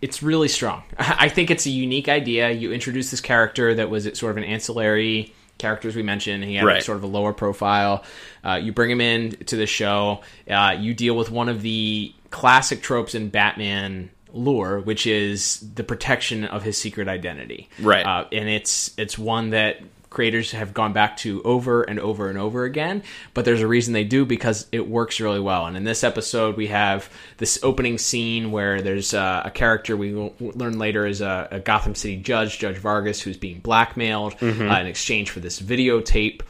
[0.03, 0.83] it's really strong.
[0.99, 2.51] I think it's a unique idea.
[2.51, 6.45] You introduce this character that was sort of an ancillary character, as we mentioned.
[6.45, 6.83] He had Right.
[6.83, 8.05] sort of a lower profile.
[8.45, 10.21] Uh, you bring him in to the show.
[10.49, 15.83] Uh, you deal with one of the classic tropes in Batman lore, which is the
[15.83, 17.71] protection of his secret identity.
[17.81, 18.05] Right.
[18.05, 19.81] Uh, and it's it's one that
[20.17, 23.03] creators have gone back to over and over and over again
[23.35, 25.67] but there's a reason they do because it works really well.
[25.67, 30.15] And in this episode we have this opening scene where there's uh, a character we
[30.15, 34.47] will learn later is a, a gotham city judge judge vargas who's being blackmailed uh,
[34.81, 36.41] in exchange for this videotape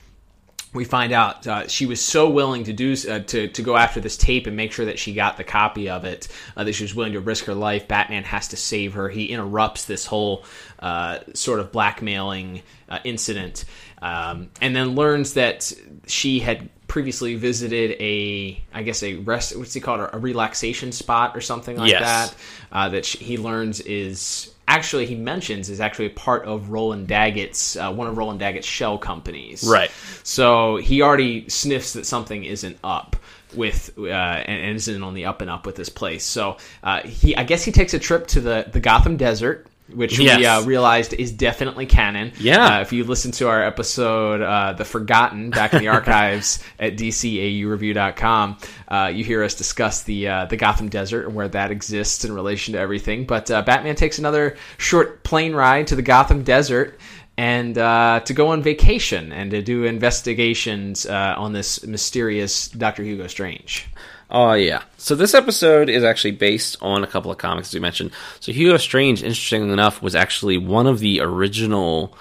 [0.73, 4.01] we find out uh, she was so willing to do uh, to to go after
[4.01, 6.85] this tape and make sure that she got the copy of it uh, that she
[6.85, 7.89] was willing to risk her life.
[7.89, 9.09] Batman has to save her.
[9.09, 10.45] He interrupts this whole
[10.79, 13.65] uh, sort of blackmailing uh, incident,
[14.03, 15.73] um, and then learns that
[16.07, 21.37] she had previously visited a I guess a rest what's he called a relaxation spot
[21.37, 22.31] or something like Yes.
[22.31, 22.37] that
[22.73, 27.09] uh, that she, he learns is actually he mentions is actually a part of Roland
[27.09, 29.65] Daggett's uh, one of Roland Daggett's shell companies.
[29.65, 29.91] Right.
[30.23, 33.17] So he already sniffs that something isn't up
[33.55, 36.25] with uh, and, and isn't on the up and up with this place.
[36.25, 39.67] So uh, he, I guess, he takes a trip to the the Gotham Desert.
[39.93, 42.33] Which we uh, realized is definitely canon.
[42.41, 42.79] Yeah.
[42.79, 46.97] Uh, if you listen to our episode, uh, The Forgotten, back in the archives at
[46.97, 52.25] dcaureview.com, uh, you hear us discuss the uh, the Gotham Desert and where that exists
[52.25, 53.27] in relation to everything.
[53.27, 56.99] But uh, Batman takes another short plane ride to the Gotham Desert
[57.39, 63.03] and uh, to go on vacation and to do investigations uh, on this mysterious Doctor
[63.03, 63.87] Hugo Strange.
[64.31, 64.83] Oh yeah.
[64.99, 68.11] So this episode is actually based on a couple of comics as we mentioned.
[68.41, 72.17] So Hugo Strange, interestingly enough, was actually one of the original.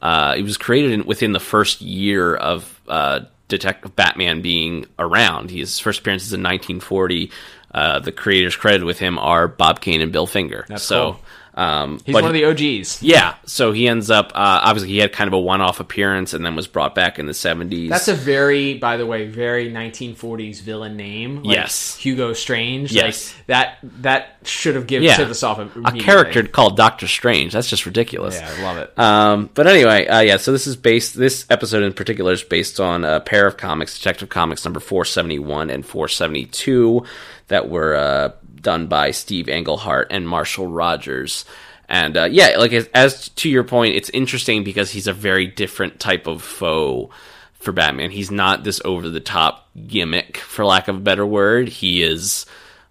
[0.00, 5.50] Uh, it was created in, within the first year of uh, Detective Batman being around.
[5.50, 7.30] His first appearance is in 1940.
[7.74, 10.64] Uh, the creators credited with him are Bob Kane and Bill Finger.
[10.68, 11.12] That's so.
[11.12, 11.20] cool.
[11.58, 13.02] Um, He's one of the OGs.
[13.02, 16.44] yeah, so he ends up uh, obviously he had kind of a one-off appearance and
[16.46, 17.88] then was brought back in the 70s.
[17.88, 21.42] That's a very, by the way, very 1940s villain name.
[21.42, 21.96] Like Yes.
[21.96, 22.92] Hugo Strange.
[22.92, 23.34] Yes.
[23.34, 23.78] Like that.
[24.02, 27.52] That should have given yeah, set us off a character called Doctor Strange.
[27.52, 28.36] That's just ridiculous.
[28.36, 28.98] Yeah, I love it.
[28.98, 30.36] Um, but anyway, uh, yeah.
[30.36, 31.16] So this is based.
[31.18, 35.04] This episode in particular is based on a pair of comics, Detective Comics number four
[35.04, 37.04] seventy one and four seventy two,
[37.48, 41.44] that were uh, done by Steve Englehart and Marshall Rogers.
[41.88, 45.46] And uh, yeah, like as, as to your point, it's interesting because he's a very
[45.46, 47.10] different type of foe
[47.54, 48.10] for Batman.
[48.10, 51.68] He's not this over the top gimmick, for lack of a better word.
[51.68, 52.46] He is.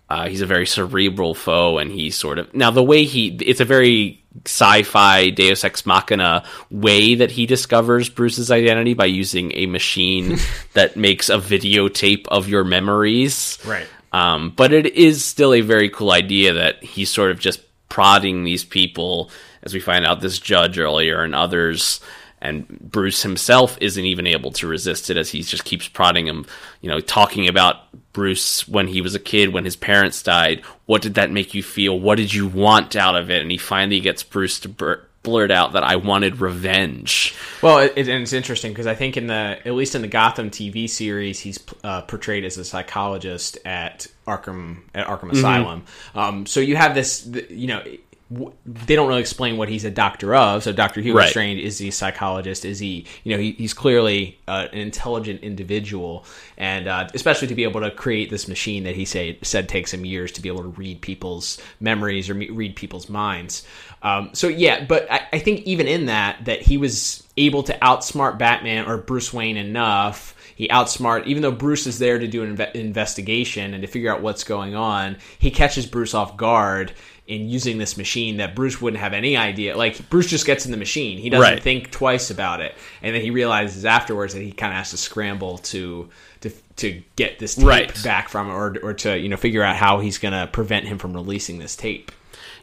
[0.10, 3.60] Uh, he's a very cerebral foe, and he sort of now the way he it's
[3.60, 9.66] a very sci-fi Deus ex machina way that he discovers Bruce's identity by using a
[9.66, 10.38] machine
[10.74, 13.60] that makes a videotape of your memories.
[13.66, 13.88] Right.
[14.18, 18.44] Um, but it is still a very cool idea that he's sort of just prodding
[18.44, 19.30] these people,
[19.62, 22.00] as we find out this judge earlier and others,
[22.42, 26.46] and Bruce himself isn't even able to resist it as he just keeps prodding him,
[26.82, 27.76] you know, talking about
[28.14, 30.62] Bruce when he was a kid, when his parents died.
[30.86, 32.00] What did that make you feel?
[32.00, 33.42] What did you want out of it?
[33.42, 34.70] And he finally gets Bruce to
[35.24, 37.36] blurt out that I wanted revenge.
[37.62, 40.50] Well, it, and it's interesting because I think in the at least in the Gotham
[40.50, 45.84] TV series, he's uh, portrayed as a psychologist at Arkham at Arkham Asylum.
[46.16, 47.84] Um, so you have this, you know.
[48.66, 50.62] They don't really explain what he's a doctor of.
[50.62, 51.30] So Doctor Hugo Right.
[51.30, 52.66] Strange is he a psychologist?
[52.66, 56.26] Is he, you know, he, he's clearly uh, an intelligent individual,
[56.58, 59.94] and uh, especially to be able to create this machine that he say, said takes
[59.94, 63.66] him years to be able to read people's memories or me- read people's minds.
[64.02, 67.74] Um, so yeah, but I, I think even in that, that he was able to
[67.80, 70.34] outsmart Batman or Bruce Wayne enough.
[70.56, 74.12] He outsmart, even though Bruce is there to do an inve- investigation and to figure
[74.12, 75.18] out what's going on.
[75.38, 76.94] He catches Bruce off guard
[77.28, 79.78] in using this machine that Bruce wouldn't have any idea.
[79.78, 81.62] Like Bruce just gets in the machine, he doesn't Right.
[81.62, 84.98] think twice about it, and then he realizes afterwards that he kind of has to
[84.98, 86.10] scramble to
[86.42, 88.04] to to get this tape Right.
[88.04, 90.86] back from it, or or to you know figure out how he's going to prevent
[90.88, 92.12] him from releasing this tape.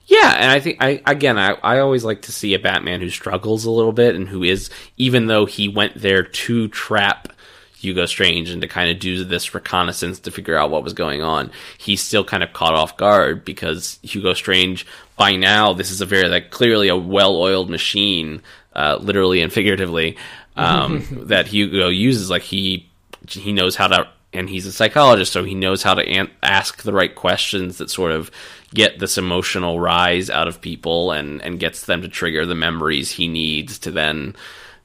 [0.06, 3.08] Yeah, and I think I again I, I always like to see a Batman who
[3.08, 7.32] struggles a little bit and who is even though he went there to trap
[7.78, 11.22] Hugo Strange and to kind of do this reconnaissance to figure out what was going
[11.22, 14.86] on, he's still kind of caught off guard because Hugo Strange
[15.16, 18.42] by now this is a very like clearly a well-oiled machine,
[18.74, 20.16] uh, literally and figuratively,
[20.56, 22.28] um, that Hugo uses.
[22.28, 22.88] Like he
[23.28, 26.82] he knows how to and he's a psychologist so he knows how to an- ask
[26.82, 28.30] the right questions that sort of
[28.74, 33.12] get this emotional rise out of people and and gets them to trigger the memories
[33.12, 34.34] he needs to then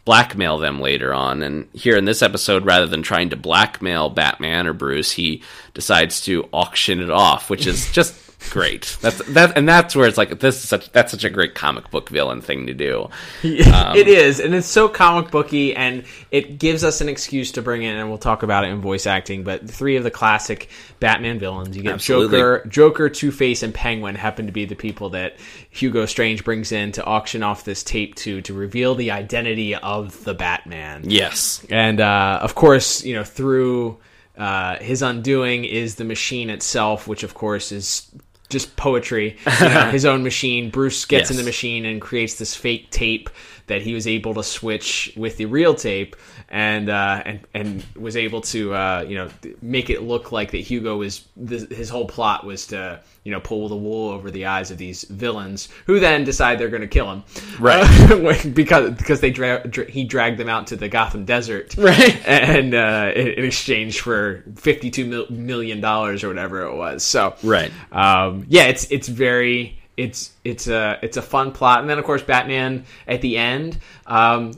[0.05, 1.43] blackmail them later on.
[1.43, 6.21] And here in this episode rather than trying to blackmail Batman or Bruce he decides
[6.21, 8.15] to auction it off which is just
[8.49, 11.56] great that's that and that's where it's like this is such that's such a great
[11.56, 13.10] comic book villain thing to do
[13.43, 17.84] it is, and it's so comic booky, and it gives us an excuse to bring
[17.84, 19.43] in, and we'll talk about it in voice acting.
[19.43, 22.38] But three of the classic Batman villains, you get Absolutely.
[22.38, 25.38] Joker, Joker, Two Face, and Penguin, happen to be the people that
[25.69, 30.23] Hugo Strange brings in to auction off this tape to to reveal the identity of
[30.23, 31.04] the Batman.
[31.06, 33.97] yes And uh, of course, you know, through
[34.38, 38.10] uh, his undoing is the machine itself, which of course is
[38.49, 39.38] just poetry.
[39.62, 40.69] You know, his own machine.
[40.69, 43.29] Bruce gets in the machine and creates this fake tape
[43.69, 46.15] that he was able to switch with the real tape,
[46.49, 49.29] and uh, and and was able to uh, you know
[49.62, 53.67] make it look like that Hugo was his whole plot was to you know pull
[53.69, 57.12] the wool over the eyes of these villains, who then decide they're going to kill
[57.12, 57.23] him,
[57.60, 57.84] Right.
[58.12, 62.19] Uh, because because they dra- dra- he dragged them out to the Gotham desert, Right.
[62.27, 67.03] and uh, in, in exchange for fifty two mil- million dollars or whatever it was.
[67.03, 67.71] So Right.
[67.91, 72.05] um, yeah, it's it's very it's it's a it's a fun plot, and then of
[72.05, 73.77] course Batman at the end.
[74.05, 74.53] Um,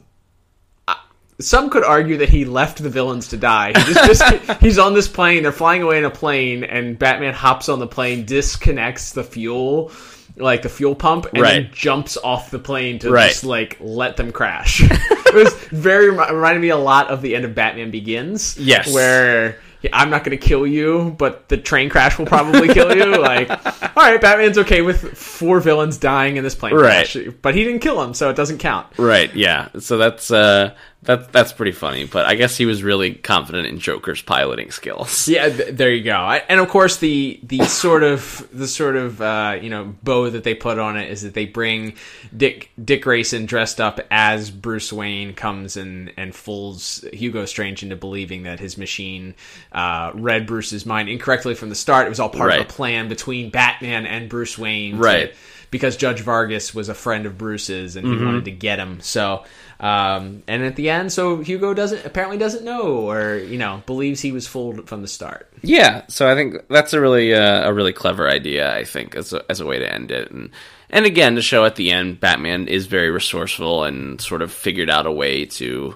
[1.39, 3.69] some could argue that he left the villains to die.
[3.69, 5.43] He just, just he's on this plane.
[5.43, 9.91] They're flying away in a plane, and Batman hops on the plane, disconnects the fuel,
[10.37, 13.29] like the fuel pump, and then jumps off the plane to Right.
[13.29, 14.81] just like let them crash.
[14.89, 18.55] it was very reminded me a lot of the end of Batman Begins.
[18.59, 18.93] Yes.
[18.93, 22.95] where yeah, I'm not going to kill you, but the train crash will probably kill
[22.95, 23.01] you.
[23.21, 27.07] Like, all right, Batman's okay with four villains dying in this plane Right.
[27.09, 28.87] crash, but he didn't kill them, so it doesn't count.
[28.97, 29.69] Right, yeah.
[29.79, 33.79] So that's uh that that's pretty funny, but I guess he was really confident in
[33.79, 35.27] Joker's piloting skills.
[35.31, 36.13] Yeah, th- there you go.
[36.15, 40.29] I, and of course, the the sort of the sort of uh, you know bow
[40.29, 41.95] that they put on it is that they bring
[42.35, 47.95] Dick Dick Grayson dressed up as Bruce Wayne comes and and fools Hugo Strange into
[47.95, 49.33] believing that his machine
[49.71, 52.05] uh, read Bruce's mind incorrectly from the start.
[52.05, 55.33] It was all part of a plan between Batman and Bruce Wayne, to- Right.
[55.71, 58.25] because Judge Vargas was a friend of Bruce's and he Mm-hmm.
[58.25, 58.99] wanted to get him.
[59.01, 59.45] So,
[59.81, 64.21] um, and at the end, so Hugo doesn't apparently doesn't know or you know believes
[64.21, 65.51] he was fooled from the start.
[65.63, 68.73] Yeah, so I think that's a really uh, a really clever idea.
[68.75, 70.51] I think as a, as a way to end it, and
[70.91, 74.89] and again to show at the end, Batman is very resourceful and sort of figured
[74.89, 75.95] out a way to,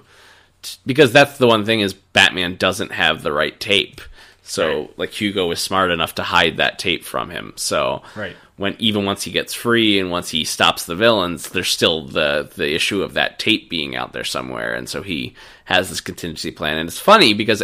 [0.62, 4.00] t- because that's the one thing is Batman doesn't have the right tape.
[4.48, 7.52] So like Hugo is smart enough to hide that tape from him.
[7.56, 8.36] So Right.
[8.56, 12.48] when even once he gets free and once he stops the villains, there's still the
[12.56, 16.50] the issue of that tape being out there somewhere, and so he has this contingency
[16.52, 16.78] plan.
[16.78, 17.62] And it's funny because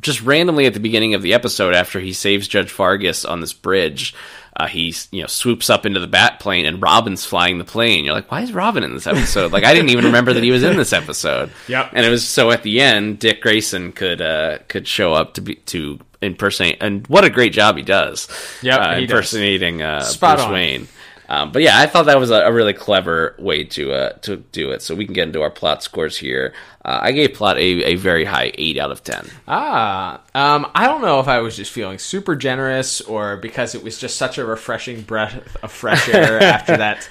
[0.00, 3.54] just randomly at the beginning of the episode, after he saves Judge Vargas on this
[3.54, 4.14] bridge,
[4.54, 8.04] uh, he you know swoops up into the bat plane and Robin's flying the plane.
[8.04, 9.50] You're like, why is Robin in this episode?
[9.50, 11.50] like I didn't even remember that he was in this episode.
[11.68, 11.90] Yep.
[11.94, 15.40] And it was so at the end, Dick Grayson could uh, could show up to
[15.40, 18.28] be to impersonate, and what a great job he does.
[18.62, 19.10] Yep, uh, he does.
[19.10, 20.52] impersonating uh, Bruce on.
[20.52, 20.88] Wayne.
[21.30, 24.36] Um, but yeah, I thought that was a, a really clever way to uh, to
[24.36, 24.80] do it.
[24.80, 26.54] So we can get into our plot scores here.
[26.82, 29.28] Uh, I gave plot a, a very high eight out of ten.
[29.46, 33.84] Ah, um, I don't know if I was just feeling super generous or because it
[33.84, 37.06] was just such a refreshing breath of fresh air after that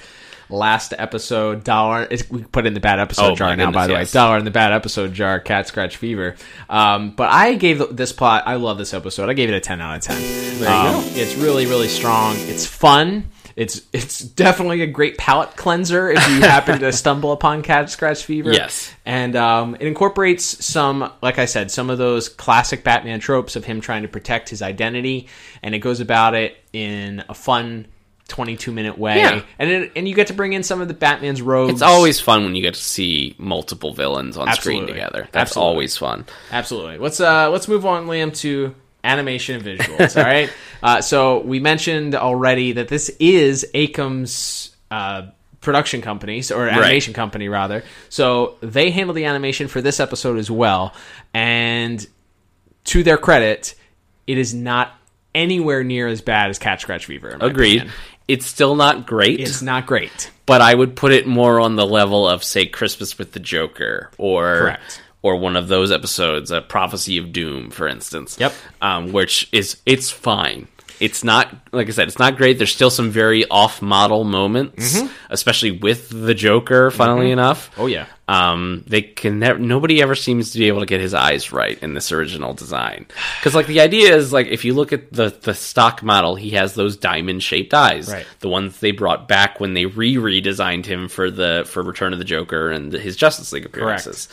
[0.50, 1.64] last episode.
[1.64, 4.12] Dollar, it's, we put in the bad episode Oh, jar now, by the yes.
[4.14, 4.18] way.
[4.18, 6.36] Dollar in the bad episode jar, Cat Scratch Fever.
[6.68, 8.44] Um, but I gave this plot.
[8.46, 9.28] I love this episode.
[9.28, 10.20] I gave it a ten out of ten.
[10.60, 11.08] There you Um, go.
[11.14, 12.36] It's really, really strong.
[12.38, 13.30] It's fun.
[13.56, 18.22] It's it's definitely a great palate cleanser if you happen to stumble upon Cat Scratch
[18.24, 18.52] Fever.
[18.52, 18.94] Yes.
[19.04, 23.64] And um, it incorporates some, like I said, some of those classic Batman tropes of
[23.64, 25.26] him trying to protect his identity,
[25.60, 27.88] and it goes about it in a fun,
[28.28, 29.16] twenty-two minute way.
[29.18, 29.42] Yeah.
[29.58, 31.72] And it, and you get to bring in some of the Batman's rogues.
[31.72, 35.28] It's always fun when you get to see multiple villains on screen together.
[35.32, 35.68] That's Absolutely.
[35.68, 36.26] always fun.
[36.52, 36.98] Absolutely.
[36.98, 40.16] Let's uh let's move on, Liam, to animation and visuals.
[40.16, 40.50] all right.
[40.80, 45.22] Uh, so we mentioned already that this is AKOM's uh,
[45.60, 47.82] production company, so- or animation company rather.
[48.10, 50.94] So they handle the animation for this episode as well,
[51.34, 52.06] and
[52.84, 53.74] to their credit,
[54.28, 54.92] it is not
[55.38, 57.36] anywhere near as bad as Cat Scratch Fever.
[57.40, 57.76] Agreed.
[57.78, 57.94] opinion.
[58.26, 59.40] It's still not great.
[59.40, 60.30] It's not great.
[60.44, 64.10] but I would put it more on the level of say Christmas with the Joker
[64.18, 65.02] or Correct.
[65.22, 68.36] or one of those episodes, a Prophecy of Doom, for instance.
[68.38, 68.52] Yep.
[68.82, 70.68] Um, which is it's fine.
[71.00, 72.58] It's not like I said, it's not great.
[72.58, 76.90] There's still some very off-model moments, especially with the Joker.
[76.90, 78.06] Funnily enough, Oh yeah.
[78.26, 79.58] um, they can never.
[79.60, 83.06] Nobody ever seems to be able to get his eyes right in this original design.
[83.38, 86.50] Because like the idea is like if you look at the the stock model, he
[86.50, 88.26] has those diamond shaped eyes, Right.
[88.40, 92.18] the ones they brought back when they re redesigned him for the for Return of
[92.18, 94.28] the Joker and his Justice League appearances.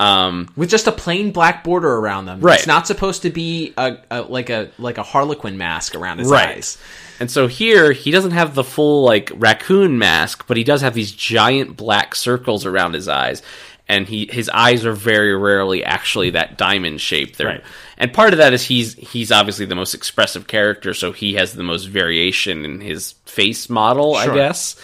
[0.00, 2.40] Um, with just a plain black border around them.
[2.40, 2.58] Right.
[2.58, 6.28] It's not supposed to be a, a like a like a Harlequin mask around his
[6.30, 6.56] Right.
[6.58, 6.78] eyes.
[7.18, 10.94] And so here he doesn't have the full like raccoon mask, but he does have
[10.94, 13.42] these giant black circles around his eyes.
[13.88, 17.36] And he his eyes are very rarely actually that diamond shape.
[17.36, 17.64] They're Right.
[17.96, 21.54] and part of that is he's he's obviously the most expressive character, so he has
[21.54, 24.76] the most variation in his face model, I guess.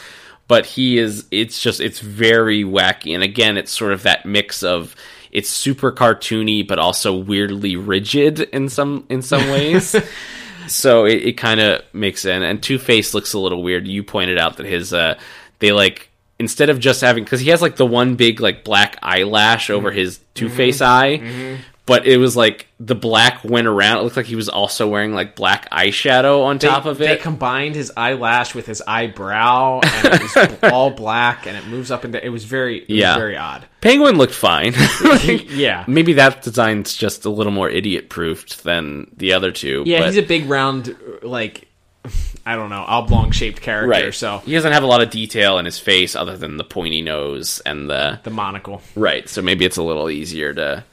[0.47, 3.15] But he is it's just it's very wacky.
[3.15, 4.95] And again, it's sort of that mix of
[5.33, 9.97] it's super cartoony but also weirdly rigid in some in some ways.
[10.69, 14.03] so it, it kind of makes in and two face looks a little weird you
[14.03, 15.15] pointed out that his uh
[15.59, 18.99] they like instead of just having because he has like the one big like black
[19.03, 19.99] eyelash over Mm-hmm.
[19.99, 24.25] his two face eye but it was like the black went around it looked like
[24.27, 27.05] he was also wearing like black eyeshadow on They, top of it.
[27.07, 31.91] they combined his eyelash with his eyebrow, and it was all black, and it moves
[31.91, 32.23] up and down.
[32.23, 33.13] It was very, it Yeah.
[33.15, 33.67] was very odd.
[33.81, 34.73] penguin looked fine
[35.49, 40.01] Yeah, maybe that design's just a little more idiot proofed than the other two yeah.
[40.01, 41.69] but- He's a big round, like
[42.47, 43.89] I don't know, oblong shaped character.
[43.89, 46.65] right So he doesn't have a lot of detail in his face other than the
[46.65, 48.83] pointy nose and the the monocle.
[48.95, 49.27] Right.
[49.29, 50.85] So maybe it's a little easier to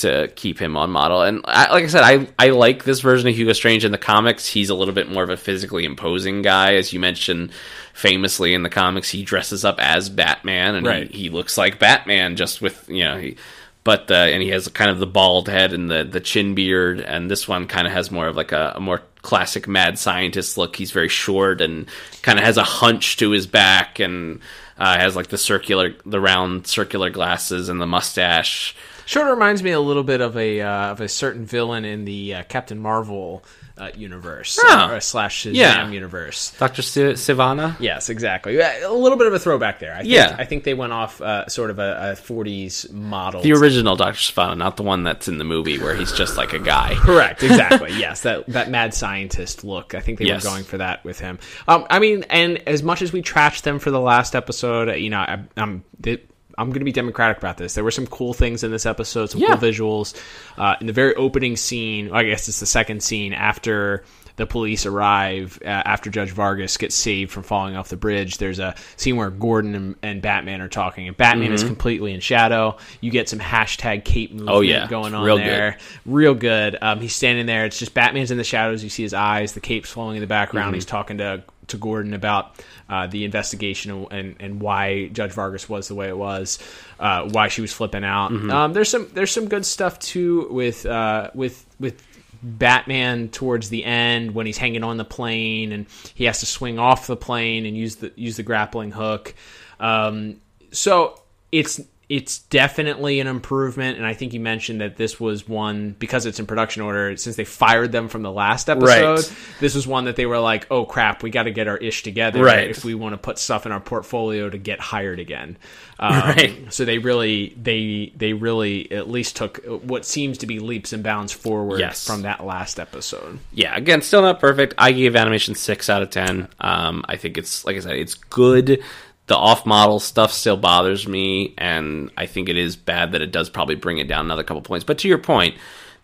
[0.00, 1.22] to keep him on model.
[1.22, 3.98] And I, like I said, I I like this version of Hugo Strange in the
[3.98, 4.46] comics.
[4.46, 7.52] He's a little bit more of a physically imposing guy, as you mentioned.
[7.94, 11.10] Famously in the comics, he dresses up as Batman, and Right.
[11.10, 13.18] he, he looks like Batman just with you know.
[13.18, 13.36] He,
[13.82, 17.00] but uh, and he has kind of the bald head and the the chin beard,
[17.00, 20.56] and this one kind of has more of like a, a more classic mad scientist
[20.56, 20.76] look.
[20.76, 21.88] He's very short and
[22.22, 24.40] kind of has a hunch to his back, and
[24.78, 28.74] uh, has like the circular, the round circular glasses and the mustache.
[29.10, 32.04] Sort of reminds me a little bit of a uh, of a certain villain in
[32.04, 33.42] the uh, Captain Marvel
[33.76, 35.88] uh, universe or slash Shazam Yeah.
[35.90, 36.52] universe.
[36.58, 36.82] Dr.
[36.82, 37.74] Si- Sivana?
[37.80, 38.58] Yes, exactly.
[38.60, 39.94] A little bit of a throwback there.
[39.94, 40.36] I think, Yeah.
[40.38, 43.40] I think they went off uh, sort of a, a 40s model.
[43.42, 44.12] The original Dr.
[44.18, 46.94] Sivana, not the one that's in the movie where he's just like a guy.
[46.96, 47.92] Correct, exactly.
[47.98, 49.94] yes, that that mad scientist look.
[49.94, 50.44] I think they Yes.
[50.44, 51.38] were going for that with him.
[51.66, 54.92] Um, I mean, and as much as we trashed them for the last episode, uh,
[54.92, 56.22] you know, I, I'm they,
[56.60, 57.74] I'm going to be democratic about this.
[57.74, 59.48] There were some cool things in this episode, some Yeah.
[59.48, 60.14] cool visuals.
[60.58, 64.04] Uh, in the very opening scene, I guess it's the second scene after
[64.36, 68.38] the police arrive uh, after Judge Vargas gets saved from falling off the bridge.
[68.38, 71.54] There's a scene where Gordon and, and Batman are talking, and Batman Mm-hmm.
[71.56, 72.78] is completely in shadow.
[73.02, 74.86] You get some hashtag Cape movement Oh, yeah.
[74.86, 76.78] going on Real there real good.
[76.80, 77.66] Um, he's standing there.
[77.66, 78.82] It's just Batman's in the shadows.
[78.82, 79.52] You see his eyes.
[79.52, 80.68] The cape's flowing in the background.
[80.68, 80.74] Mm-hmm.
[80.74, 85.88] He's talking to to Gordon about uh, the investigation and and why Judge Vargas was
[85.88, 86.58] the way it was,
[86.98, 88.30] uh, why she was flipping out.
[88.30, 88.50] Mm-hmm.
[88.50, 92.06] Um, there's some there's some good stuff too with uh, with with.
[92.42, 96.78] Batman towards the end when he's hanging on the plane and he has to swing
[96.78, 99.34] off the plane and use the use the grappling hook.
[99.78, 100.40] Um,
[100.72, 101.20] so
[101.52, 106.26] it's it's definitely an improvement, and I think you mentioned that this was one because
[106.26, 107.16] it's in production order.
[107.16, 109.32] Since they fired them from the last episode, Right.
[109.60, 112.02] this was one that they were like, "Oh crap, we got to get our ish
[112.02, 112.68] together Right.
[112.68, 115.56] if we want to put stuff in our portfolio to get hired again."
[116.02, 116.72] Um, Right.
[116.72, 121.02] So they really, they they really at least took what seems to be leaps and
[121.02, 122.06] bounds forward Yes.
[122.06, 123.38] from that last episode.
[123.52, 124.72] yeah, again, still not perfect.
[124.78, 126.48] I gave animation six out of ten.
[126.58, 128.82] Um, I think it's like I said, it's good.
[129.30, 133.48] The off-model stuff still bothers me, and I think it is bad that it does
[133.48, 134.84] probably bring it down another couple points.
[134.84, 135.54] But to your point,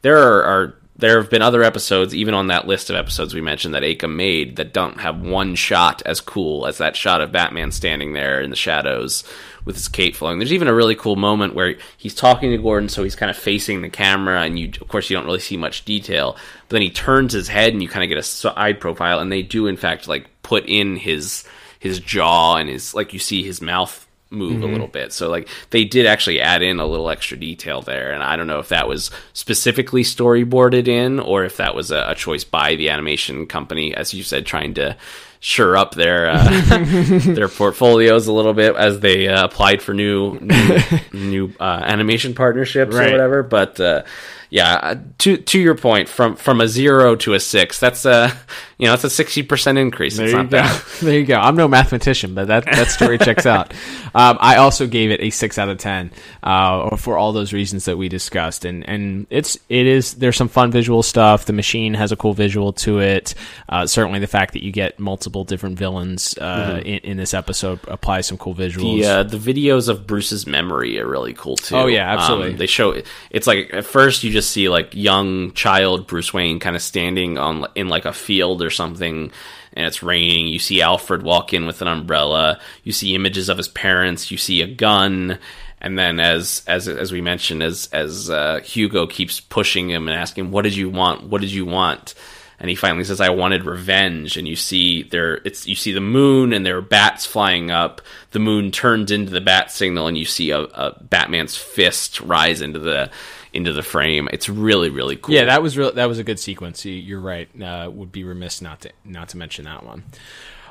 [0.03, 3.41] there are, are there have been other episodes, even on that list of episodes we
[3.41, 7.33] mentioned that AKOM made, that don't have one shot as cool as that shot of
[7.33, 9.25] Batman standing there in the shadows
[9.65, 10.39] with his cape flowing.
[10.39, 13.37] There's even a really cool moment where he's talking to Gordon, so he's kind of
[13.37, 16.35] facing the camera, and you, of course, you don't really see much detail.
[16.69, 19.33] But then he turns his head, and you kind of get a side profile, and
[19.33, 21.43] they do, in fact, like put in his
[21.79, 25.13] his jaw and his like you see his mouth move a little bit.
[25.13, 28.47] So like they did actually add in a little extra detail there, and I don't
[28.47, 32.75] know if that was specifically storyboarded in or if that was a, a choice by
[32.75, 34.97] the animation company, as you said, trying to
[35.39, 40.39] sure up their uh, their portfolios a little bit as they uh, applied for new
[40.41, 40.79] new,
[41.13, 43.43] new uh, animation partnerships or whatever.
[43.43, 44.03] But uh,
[44.51, 48.33] yeah, uh, to to your point, from from a zero to a six, that's a
[48.79, 50.17] you know that's a sixty percent increase.
[50.17, 50.49] There it's you go.
[50.49, 50.83] bad.
[51.01, 51.37] There you go.
[51.37, 53.75] I'm no mathematician, but that that story checks out.
[54.15, 56.11] Um, I also gave it a six out of ten
[56.43, 60.49] uh, for all those reasons that we discussed, and and it's it is there's some
[60.49, 61.45] fun visual stuff.
[61.45, 63.35] The machine has a cool visual to it.
[63.69, 67.81] Uh, certainly, the fact that you get multiple different villains uh, in, in this episode
[67.89, 69.01] applies some cool visuals.
[69.01, 71.77] The uh, the videos of Bruce's memory are really cool too.
[71.77, 72.53] Oh, yeah, absolutely.
[72.53, 76.61] Um, they show it's like at first you just see like young child Bruce Wayne
[76.61, 79.33] kind of standing on in like a field or something,
[79.73, 80.49] and it's raining.
[80.49, 82.61] You see Alfred walk in with an umbrella.
[82.85, 84.31] You see images of his parents.
[84.31, 85.39] You see a gun.
[85.81, 90.17] And then, as as as we mentioned, as as uh, Hugo keeps pushing him and
[90.17, 91.25] asking, "What did you want?
[91.25, 92.15] What did you want?"
[92.59, 96.01] and he finally says, "I wanted revenge." And you see there, it's you see the
[96.01, 98.01] moon, and there are bats flying up.
[98.31, 102.63] The moon turns into the bat signal, and you see a, a Batman's fist rise
[102.63, 103.11] into the
[103.57, 104.29] into the frame.
[104.33, 105.35] It's really really cool.
[105.35, 105.93] Yeah, that was real.
[105.93, 106.85] That was a good sequence.
[106.85, 107.49] You- You're right.
[107.61, 110.05] Uh, would be remiss not to not to mention that one.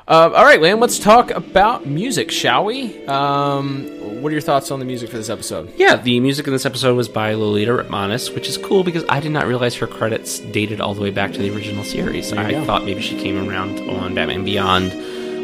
[0.08, 0.80] Uh, all right, Liam.
[0.80, 3.04] Let's talk about music, shall we?
[3.06, 5.72] Um, what are your thoughts on the music for this episode?
[5.76, 9.18] Yeah, the music in this episode was by Lolita Ritmanis, which is cool because I
[9.18, 12.32] did not realize her credits dated all the way back to the original series.
[12.32, 12.64] I go.
[12.64, 14.92] thought maybe she came around on Batman Beyond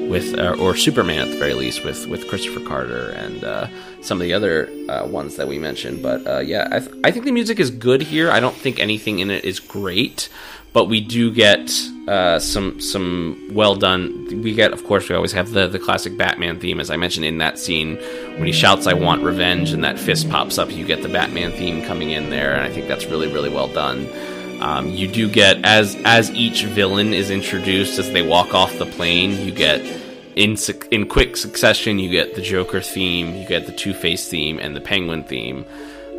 [0.09, 3.67] with, uh, or Superman at the very least, with with Christopher Carter and uh,
[4.03, 6.03] some of the other uh, ones that we mentioned.
[6.03, 8.31] But uh, yeah, I, th- I think the music is good here.
[8.31, 10.29] I don't think anything in it is great,
[10.73, 11.71] but we do get
[12.09, 14.43] uh, some some well done.
[14.43, 17.25] We get, of course, we always have the the classic Batman theme, as I mentioned
[17.27, 17.97] in that scene
[18.37, 20.71] when he shouts, "I want revenge," and that fist pops up.
[20.71, 23.69] You get the Batman theme coming in there, and I think that's really really well
[23.69, 24.09] done.
[24.61, 28.87] Um, you do get as as each villain is introduced as they walk off the
[28.87, 29.45] plane.
[29.45, 29.81] You get
[30.37, 31.99] in suc- in quick succession.
[31.99, 35.65] You get the Joker theme, you get the Two Face theme, and the Penguin theme,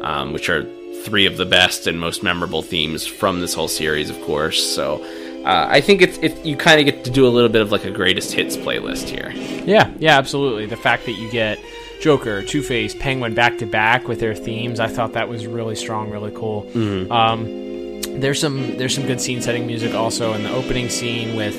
[0.01, 0.66] um, which are
[1.03, 4.64] three of the best and most memorable themes from this whole series, of course.
[4.64, 5.05] So.
[5.43, 7.70] Uh, I think it's it, you kind of get to do a little bit of
[7.70, 9.30] like a greatest hits playlist here.
[9.66, 10.68] Yeah, yeah, absolutely.
[10.68, 11.59] The fact that you get
[11.99, 15.76] Joker, Two Face, Penguin back to back with their themes, I thought that was really
[15.76, 16.66] strong, really cool.
[17.11, 17.45] Um,
[18.22, 21.55] there's some there's some good scene setting music also in the opening scene with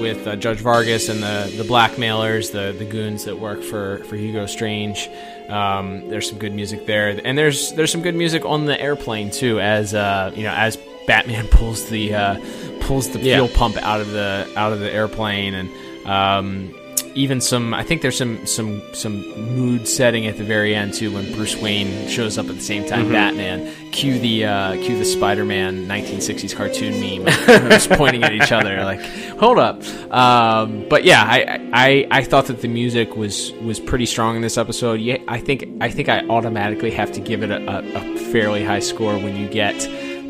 [0.00, 4.16] with uh, Judge Vargas and the the blackmailers, the the goons that work for for
[4.16, 5.08] Hugo Strange.
[5.48, 9.30] Um, there's some good music there, and there's there's some good music on the airplane
[9.30, 10.76] too, as uh, you know as
[11.06, 12.34] Batman pulls the uh,
[12.80, 13.36] pulls the Yeah.
[13.36, 15.70] fuel pump out of the out of the airplane and.
[16.06, 16.74] Um,
[17.14, 19.20] even some I think there's some some some
[19.56, 22.86] mood setting at the very end too when Bruce Wayne shows up at the same
[22.86, 23.72] time Batman.
[23.92, 27.26] Cue the uh, cue the Spider-Man 1960s cartoon meme
[27.70, 29.00] just pointing at each other like
[29.38, 29.82] hold up.
[30.12, 34.42] Um, but yeah I, I I thought that the music was was pretty strong in
[34.42, 35.00] this episode.
[35.00, 38.64] Yeah I think I think I automatically have to give it a, a, a fairly
[38.64, 39.74] high score when you get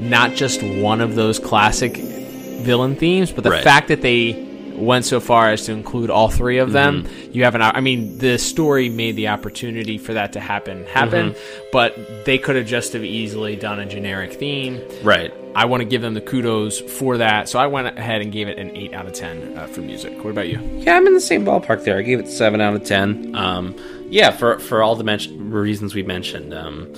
[0.01, 3.65] not just one of those classic villain themes but the Right.
[3.65, 4.48] fact that they
[4.79, 8.19] went so far as to include all three of them you have an i mean
[8.19, 11.35] the story made the opportunity for that to happen happen
[11.73, 15.33] but they could have just have easily done a generic theme Right.
[15.55, 18.49] i want to give them the kudos for that so i went ahead and gave
[18.49, 21.15] it an 8 out of 10 uh, for music what about you Yeah, I'm in
[21.15, 21.99] the same ballpark there.
[21.99, 23.35] I gave it seven out of ten.
[23.35, 23.75] Um,
[24.11, 26.93] yeah, for for all the men- reasons we mentioned, um,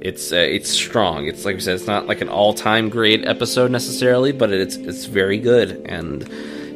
[0.00, 1.26] it's uh, it's strong.
[1.26, 4.76] It's like we said, it's not like an all time great episode necessarily, but it's
[4.76, 5.70] it's very good.
[5.86, 6.22] And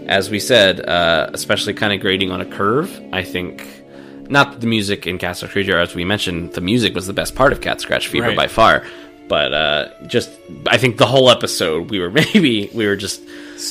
[0.09, 3.67] as we said, uh, especially kind of grading on a curve, I think
[4.29, 7.35] not the music in Cat Scratch Fever, as we mentioned, the music was the best
[7.35, 8.37] part of Cat Scratch Fever Right.
[8.37, 8.85] by far.
[9.29, 10.31] But uh, just,
[10.69, 13.23] I think the whole episode, we were maybe we were just.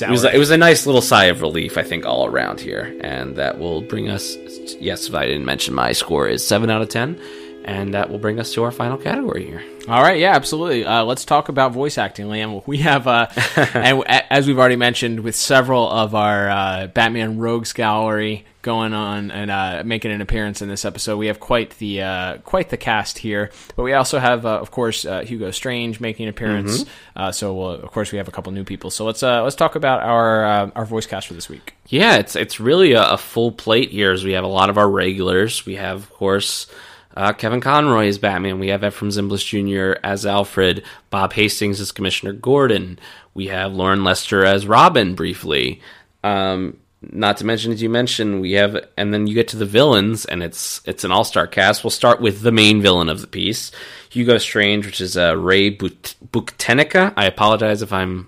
[0.02, 2.98] It was, it was a nice little sigh of relief, I think, all around here,
[3.02, 4.36] and that will bring us.
[4.80, 7.20] Yes, if I didn't mention my score is seven out of ten,
[7.66, 9.64] and that will bring us to our final category here.
[9.88, 10.86] All right, yeah, absolutely.
[10.86, 12.66] Uh, let's talk about voice acting, Liam.
[12.68, 13.28] We have, uh,
[13.74, 19.30] and as we've already mentioned, with several of our uh, Batman Rogues Gallery going on
[19.30, 22.78] and uh, making an appearance in this episode, we have quite the uh, quite the
[22.78, 23.52] cast here.
[23.76, 26.86] But we also have, uh, of course, uh, Hugo Strange making an appearance.
[27.16, 28.92] Uh, so, we'll, of course, we have a couple new people.
[28.92, 31.74] So let's uh, let's talk about our uh, our voice cast for this week.
[31.88, 34.12] Yeah, it's it's really a, a full plate here.
[34.12, 35.66] As we have a lot of our regulars.
[35.66, 36.68] We have, of course,
[37.16, 38.60] uh, Kevin Conroy is Batman.
[38.60, 40.00] We have Efrem Zimbalist Jr.
[40.04, 40.84] as Alfred.
[41.10, 43.00] Bob Hastings as Commissioner Gordon.
[43.34, 45.16] We have Loren Lester as Robin.
[45.16, 45.82] Briefly,
[46.24, 49.66] um, not to mention, as you mentioned, we have, and then you get to the
[49.66, 51.84] villains, and it's it's an all star cast.
[51.84, 53.72] We'll start with the main villain of the piece,
[54.10, 57.14] Hugo Strange, which is uh, Ray But- Buktenica.
[57.16, 58.28] I apologize if I'm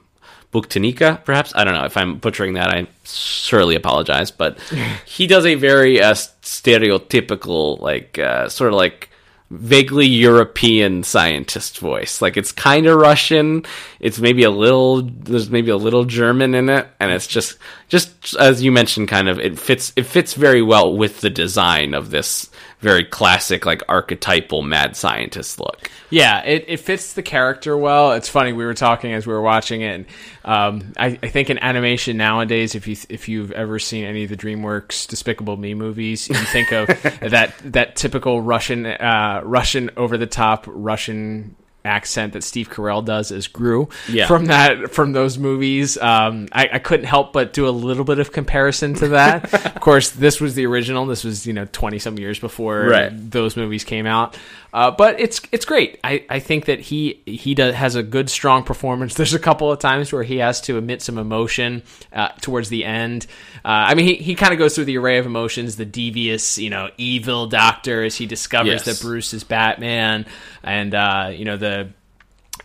[0.53, 1.51] Buktanika, perhaps.
[1.55, 2.69] I don't know if I'm butchering that.
[2.69, 4.59] I surely apologize, but
[5.05, 6.15] he does a very uh,
[6.47, 9.09] stereotypical, like uh, sort of like
[9.49, 12.21] vaguely European scientist voice.
[12.21, 13.65] Like it's kind of Russian.
[13.99, 15.01] It's maybe a little.
[15.01, 19.29] There's maybe a little German in it, and it's just just as you mentioned, kind
[19.29, 19.93] of it fits.
[19.95, 25.59] It fits very well with the design of this very classic, like archetypal mad scientist
[25.59, 25.89] look.
[26.09, 28.11] Yeah, it, it fits the character well.
[28.13, 29.95] It's funny we were talking as we were watching it.
[29.95, 30.05] And,
[30.45, 34.29] um, I, I think in animation nowadays, if you if you've ever seen any of
[34.29, 36.87] the DreamWorks Despicable Me movies, you think of
[37.21, 41.55] that that typical Russian uh, Russian over the top Russian
[41.87, 44.27] accent that Steve Carell does as Gru Yeah.
[44.27, 45.97] from that from those movies.
[45.97, 49.51] Um, I, I couldn't help but do a little bit of comparison to that.
[49.75, 51.05] of course, this was the original.
[51.07, 53.09] This was you know twenty some years before Right.
[53.31, 54.37] those movies came out.
[54.73, 55.99] Uh, but it's it's great.
[56.03, 59.13] I, I think that he he does, has a good strong performance.
[59.15, 62.83] There's a couple of times where he has to emit some emotion uh, towards the
[62.85, 63.27] end.
[63.63, 66.57] Uh, I mean, he, he kind of goes through the array of emotions: the devious,
[66.57, 68.85] you know, evil doctor as he discovers Yes.
[68.85, 70.25] that Bruce is Batman,
[70.63, 71.89] and uh, you know the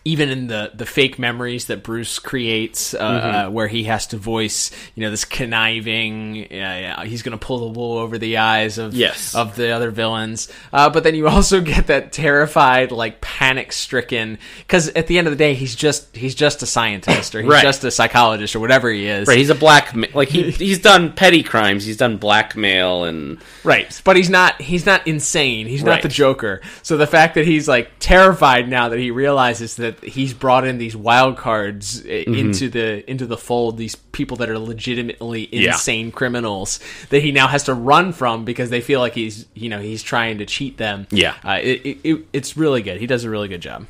[0.05, 2.99] even in the the fake memories that Bruce creates, uh,
[3.43, 3.53] Mm-hmm.
[3.53, 7.79] where he has to voice, you know, this conniving, yeah, he's going to pull the
[7.79, 9.33] wool over the eyes of Yes.
[9.33, 10.49] of the other villains.
[10.71, 15.27] Uh, but then you also get that terrified, like panic stricken, because at the end
[15.27, 17.63] of the day, he's just he's just a scientist or he's Right.
[17.63, 19.27] just a psychologist or whatever he is.
[19.27, 21.85] Right, he's a black like he he's done petty crimes.
[21.85, 25.67] He's done blackmail and Right, but he's not he's not insane.
[25.67, 26.01] He's not Right.
[26.03, 26.61] the Joker.
[26.81, 30.77] So the fact that he's like terrified now that he realizes that he's brought in
[30.77, 32.33] these wild cards uh, Mm-hmm.
[32.35, 35.71] into the into the fold, these people that are legitimately Yeah.
[35.73, 36.79] insane criminals
[37.09, 40.01] that he now has to run from because they feel like he's you know he's
[40.03, 41.07] trying to cheat them.
[41.11, 41.35] Yeah.
[41.43, 42.99] uh, it, it, it, it's really good.
[42.99, 43.85] He does a really good job.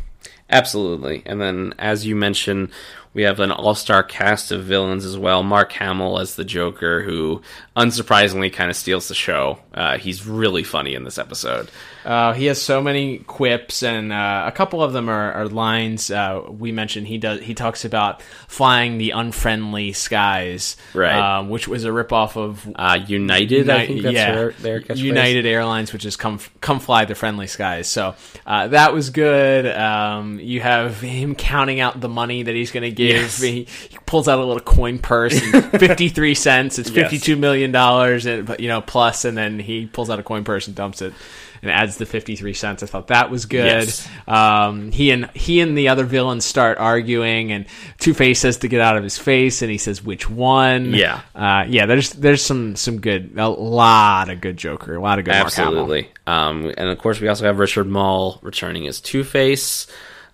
[0.50, 1.24] Absolutely.
[1.26, 2.70] And then, as you mentioned,
[3.14, 5.44] we have an all star cast of villains as well.
[5.44, 7.42] Mark Hamill as the Joker, who
[7.78, 9.60] unsurprisingly kind of steals the show.
[9.74, 11.70] Uh, he's really funny in this episode.
[12.06, 16.12] Uh, he has so many quips, and uh, a couple of them are, are lines.
[16.12, 17.40] Uh, we mentioned he does.
[17.42, 21.18] He talks about flying the unfriendly skies, Right.
[21.40, 24.98] Um, which was a ripoff of Uh, United, I think that's yeah, their, their catchphrase.
[24.98, 27.88] United Airlines, which is come come fly the friendly skies.
[27.88, 29.66] So uh, that was good.
[29.66, 33.22] Um, you have him counting out the money that he's going to give.
[33.22, 33.42] Yes.
[33.42, 36.80] He, he pulls out a little coin purse, and fifty three cents.
[36.80, 36.96] It's Yes.
[37.12, 40.44] fifty two million dollars, and you know plus, and then he pulls out a coin
[40.44, 41.14] purse and dumps it.
[41.62, 42.84] And adds the fifty three cents.
[42.84, 43.64] I thought that was good.
[43.66, 44.06] Yes.
[44.28, 47.68] Um, he and he and the other villains start arguing, and
[48.00, 50.94] Two Face says to get out of his face, and he says which one?
[50.94, 51.22] Yeah.
[51.34, 51.86] uh, yeah.
[51.86, 55.36] There's there's some some good, a lot of good Joker, a lot of good.
[55.36, 56.10] Absolutely.
[56.28, 59.88] Um, and of course, we also have Richard Moll returning as Two Face.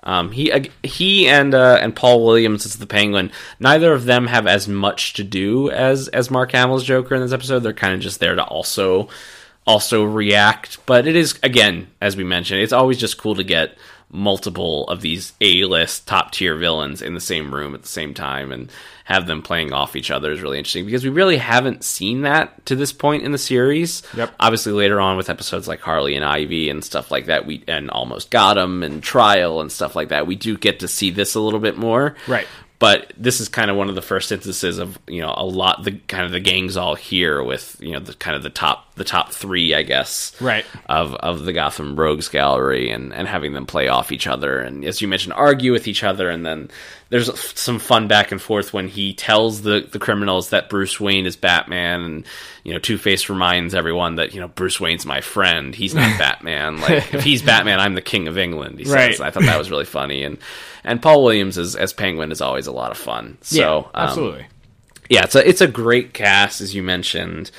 [0.04, 3.32] Um, he he and uh, and Paul Williams as the Penguin.
[3.60, 7.34] Neither of them have as much to do as as Mark Hamill's Joker in this
[7.34, 7.60] episode.
[7.60, 9.10] They're kind of just there to also
[9.68, 10.86] also react.
[10.86, 13.78] But it is again, as we mentioned, it's always just cool to get
[14.12, 18.14] multiple of these A list top tier villains in the same room at the same
[18.14, 18.72] time and
[19.10, 22.66] have them playing off each other is really interesting because we really haven't seen that
[22.68, 24.04] to this point in the series.
[24.16, 24.32] Yep.
[24.40, 27.90] Obviously, later on with episodes like Harley and Ivy and stuff like that, we and
[27.90, 31.36] almost got 'em and Trial and stuff like that, we do get to see this
[31.36, 32.16] a little bit more.
[32.28, 32.48] Right.
[32.78, 35.84] but this is kind of one of the first instances of you know a lot
[35.84, 38.96] the kind of the gangs all here with you know the kind of the top
[38.96, 40.64] the top three I guess Right.
[40.88, 44.86] of of the Gotham Rogues Gallery and and having them play off each other and
[44.86, 46.70] as you mentioned argue with each other and then
[47.10, 51.26] there's some fun back and forth when he tells the the criminals that Bruce Wayne
[51.26, 52.26] is Batman and
[52.64, 55.74] you know Two Face reminds everyone that you know Bruce Wayne's my friend.
[55.74, 56.80] He's not Batman.
[56.82, 59.12] Like if he's Batman I'm the king of England he Right.
[59.12, 60.24] says I thought that was really funny.
[60.24, 60.38] And
[60.84, 63.38] and Paul Williams as as Penguin is always a lot of fun.
[63.42, 64.46] So um, absolutely.
[65.10, 67.50] yeah, it's a it's a great cast as you mentioned,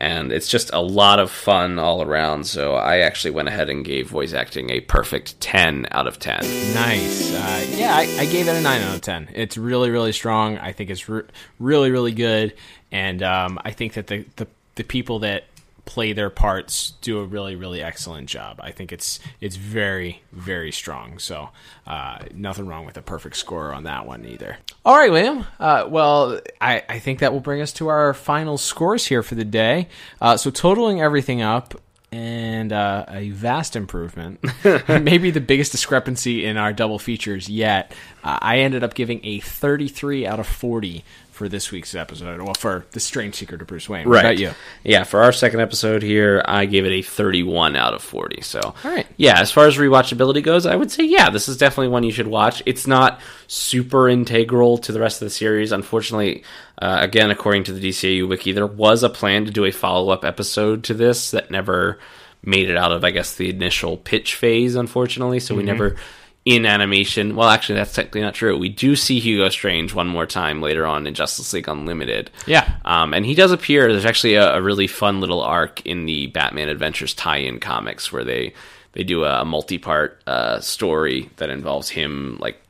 [0.00, 2.44] and it's just a lot of fun all around.
[2.44, 6.40] So I actually went ahead and gave voice acting a perfect ten out of ten.
[6.74, 7.34] Nice.
[7.34, 9.28] Uh, yeah, I, I gave it a nine out of ten.
[9.34, 10.58] It's really, really strong.
[10.58, 11.22] I think it's re-
[11.58, 12.54] really, really good,
[12.90, 14.46] and um, I think that the, the
[14.76, 15.44] the people that
[15.90, 18.60] play their parts do a really, really excellent job.
[18.62, 21.18] I think it's it's very, very strong.
[21.18, 21.48] So
[21.84, 24.58] uh, nothing wrong with a perfect score on that one either.
[24.84, 25.46] All right, William.
[25.58, 29.34] Uh, well, I, I think that will bring us to our final scores here for
[29.34, 29.88] the day.
[30.20, 31.74] Uh, so totaling everything up,
[32.12, 34.44] and uh, a vast improvement.
[34.88, 37.92] Maybe the biggest discrepancy in our double features yet.
[38.22, 41.04] Uh, I ended up giving a 33 out of 40
[41.40, 42.42] for this week's episode.
[42.42, 44.06] Well, for the Strange Secret of Bruce Wayne.
[44.06, 44.50] What about you?
[44.84, 48.42] Yeah, for our second episode here, I gave it a 31 out of 40.
[48.42, 49.06] So, all right.
[49.16, 52.12] Yeah, as far as rewatchability goes, I would say, yeah, this is definitely one you
[52.12, 52.62] should watch.
[52.66, 55.72] It's not super integral to the rest of the series.
[55.72, 56.44] Unfortunately,
[56.76, 60.10] uh, again, according to the DCAU wiki, there was a plan to do a follow
[60.10, 61.98] up episode to this that never
[62.44, 65.40] made it out of, I guess, the initial pitch phase, unfortunately.
[65.40, 65.96] So we never.
[66.50, 68.58] In animation, well, actually, that's technically not true.
[68.58, 72.30] We do see Hugo Strange one more time later on in Justice League Unlimited.
[72.46, 72.78] Yeah.
[72.84, 73.90] Um, and he does appear.
[73.92, 78.24] There's actually a, a really fun little arc in the Batman Adventures tie-in comics where
[78.24, 78.52] they
[78.94, 82.60] they do a, multi-part uh, story that involves him like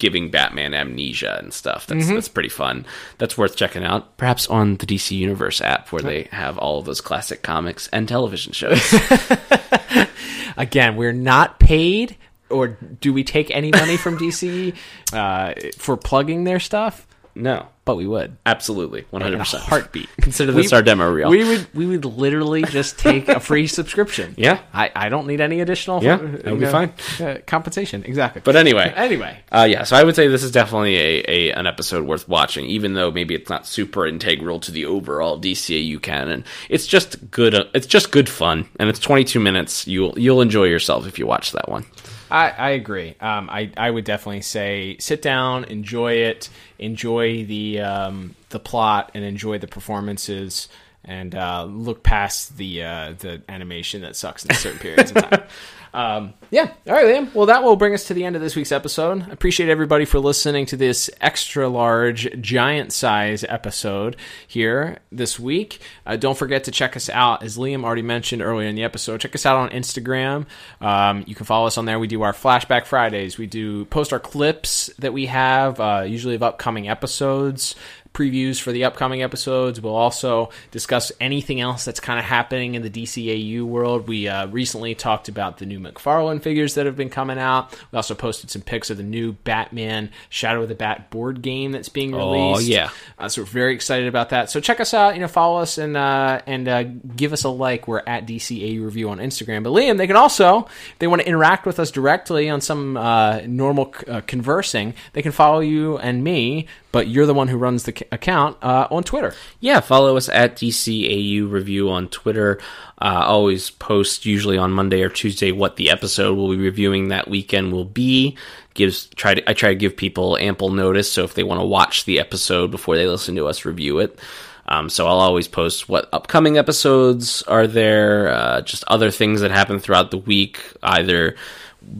[0.00, 1.86] giving Batman amnesia and stuff.
[1.86, 2.84] That's that's pretty fun.
[3.18, 4.16] That's worth checking out.
[4.16, 8.08] Perhaps on the DC Universe app where they have all of those classic comics and
[8.08, 8.82] television shows.
[10.56, 12.16] Again, we're not paid,
[12.50, 12.68] or
[13.00, 14.74] do we take any money from DC
[15.12, 17.06] uh, for plugging their stuff?
[17.36, 18.36] no, But we would.
[18.44, 20.08] absolutely, one hundred percent heartbeat.
[20.20, 21.30] Consider this We- our demo reel.
[21.30, 24.34] We would we would literally just take a free subscription.
[24.36, 24.58] Yeah.
[24.74, 26.92] I, I don't need any additional Yeah, would be know, fine.
[27.20, 28.02] uh, compensation.
[28.04, 28.42] Exactly.
[28.44, 31.66] but anyway, anyway, Uh, yeah, so I would say this is definitely a, a an
[31.68, 36.44] episode worth watching, even though maybe it's not super integral to the overall DCAU canon.
[36.68, 37.54] It's just good.
[37.54, 39.86] Uh, it's just good fun, and it's 22 minutes.
[39.86, 41.86] You'll you'll enjoy yourself if you watch that one.
[42.30, 43.16] I, I agree.
[43.20, 49.10] Um, I, I would definitely say sit down, enjoy it, enjoy the um, the plot,
[49.14, 50.68] and enjoy the performances,
[51.04, 55.42] and uh, look past the uh, the animation that sucks in certain periods of time.
[55.92, 56.72] Um, yeah.
[56.86, 57.34] All right, Liam.
[57.34, 59.22] Well, that will bring us to the end of this week's episode.
[59.28, 65.80] I appreciate everybody for listening to this extra large, giant size episode here this week.
[66.06, 69.20] Uh, don't forget to check us out, as Liam already mentioned earlier in the episode.
[69.20, 70.46] Check us out on Instagram.
[70.80, 71.98] Um, you can follow us on there.
[71.98, 73.38] We do our Flashback Fridays.
[73.38, 77.74] We do post our clips that we have, uh, usually of upcoming episodes
[78.12, 79.80] previews for the upcoming episodes.
[79.80, 84.08] We'll also discuss anything else that's kind of happening in the DCAU world.
[84.08, 87.72] We uh, recently talked about the new McFarlane figures that have been coming out.
[87.92, 91.72] We also posted some pics of the new Batman Shadow of the Bat board game
[91.72, 92.60] that's being released.
[92.60, 92.90] Oh, yeah.
[93.18, 94.50] Uh, so we're very excited about that.
[94.50, 95.14] So check us out.
[95.14, 97.86] You know, follow us and uh, and uh, give us a like.
[97.86, 99.62] We're at DCAU Review on Instagram.
[99.62, 102.96] But Liam, they can also, if they want to interact with us directly on some
[102.96, 106.66] uh, normal uh, conversing, they can follow you and me.
[106.92, 109.34] But you're the one who runs the account uh, on Twitter.
[109.60, 112.60] Yeah, follow us at DCAU Review on Twitter.
[113.00, 117.28] Uh, always post usually on Monday or Tuesday what the episode we'll be reviewing that
[117.28, 118.36] weekend will be.
[118.74, 121.66] Gives try to I try to give people ample notice, so if they want to
[121.66, 124.18] watch the episode before they listen to us review it.
[124.66, 129.50] Um, so I'll always post what upcoming episodes are there, uh, just other things that
[129.50, 131.34] happen throughout the week, either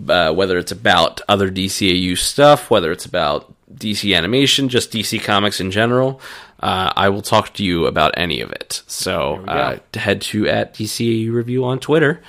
[0.09, 5.61] uh, whether it's about other DCAU stuff, whether it's about DC animation, just DC comics
[5.61, 6.21] in general.
[6.61, 8.83] Uh, I will talk to you about any of it.
[8.87, 12.23] So uh, head to at DCAU Review on Twitter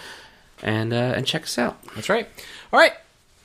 [0.62, 1.82] and uh, and check us out.
[1.96, 2.28] That's right.
[2.72, 2.94] All right.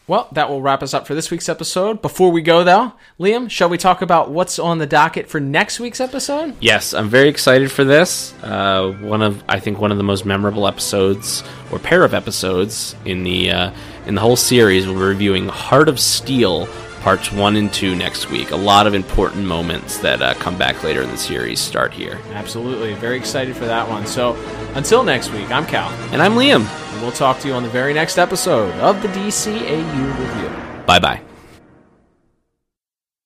[0.09, 2.01] Well, that will wrap us up for this week's episode.
[2.01, 5.81] Before we go, though, Liam, shall we talk about what's on the docket for next
[5.81, 6.55] week's episode?
[6.61, 8.33] Yes, I'm very excited for this.
[8.41, 11.43] Uh, one of I think one of the most memorable episodes
[11.73, 13.73] or pair of episodes in the uh,
[14.07, 14.87] in the whole series.
[14.87, 16.69] We'll be reviewing Heart of Steel
[17.07, 18.51] parts one and two next week.
[18.51, 22.19] A lot of important moments that uh, come back later in the series start here.
[22.33, 22.95] Absolutely.
[22.95, 24.09] Very excited for that one.
[24.09, 24.35] So
[24.75, 26.67] until next week, I'm Cal, And I'm Liam.
[26.67, 30.83] and we'll talk to you on the very next episode of the DCAU Review.
[30.85, 31.36] Bye bye.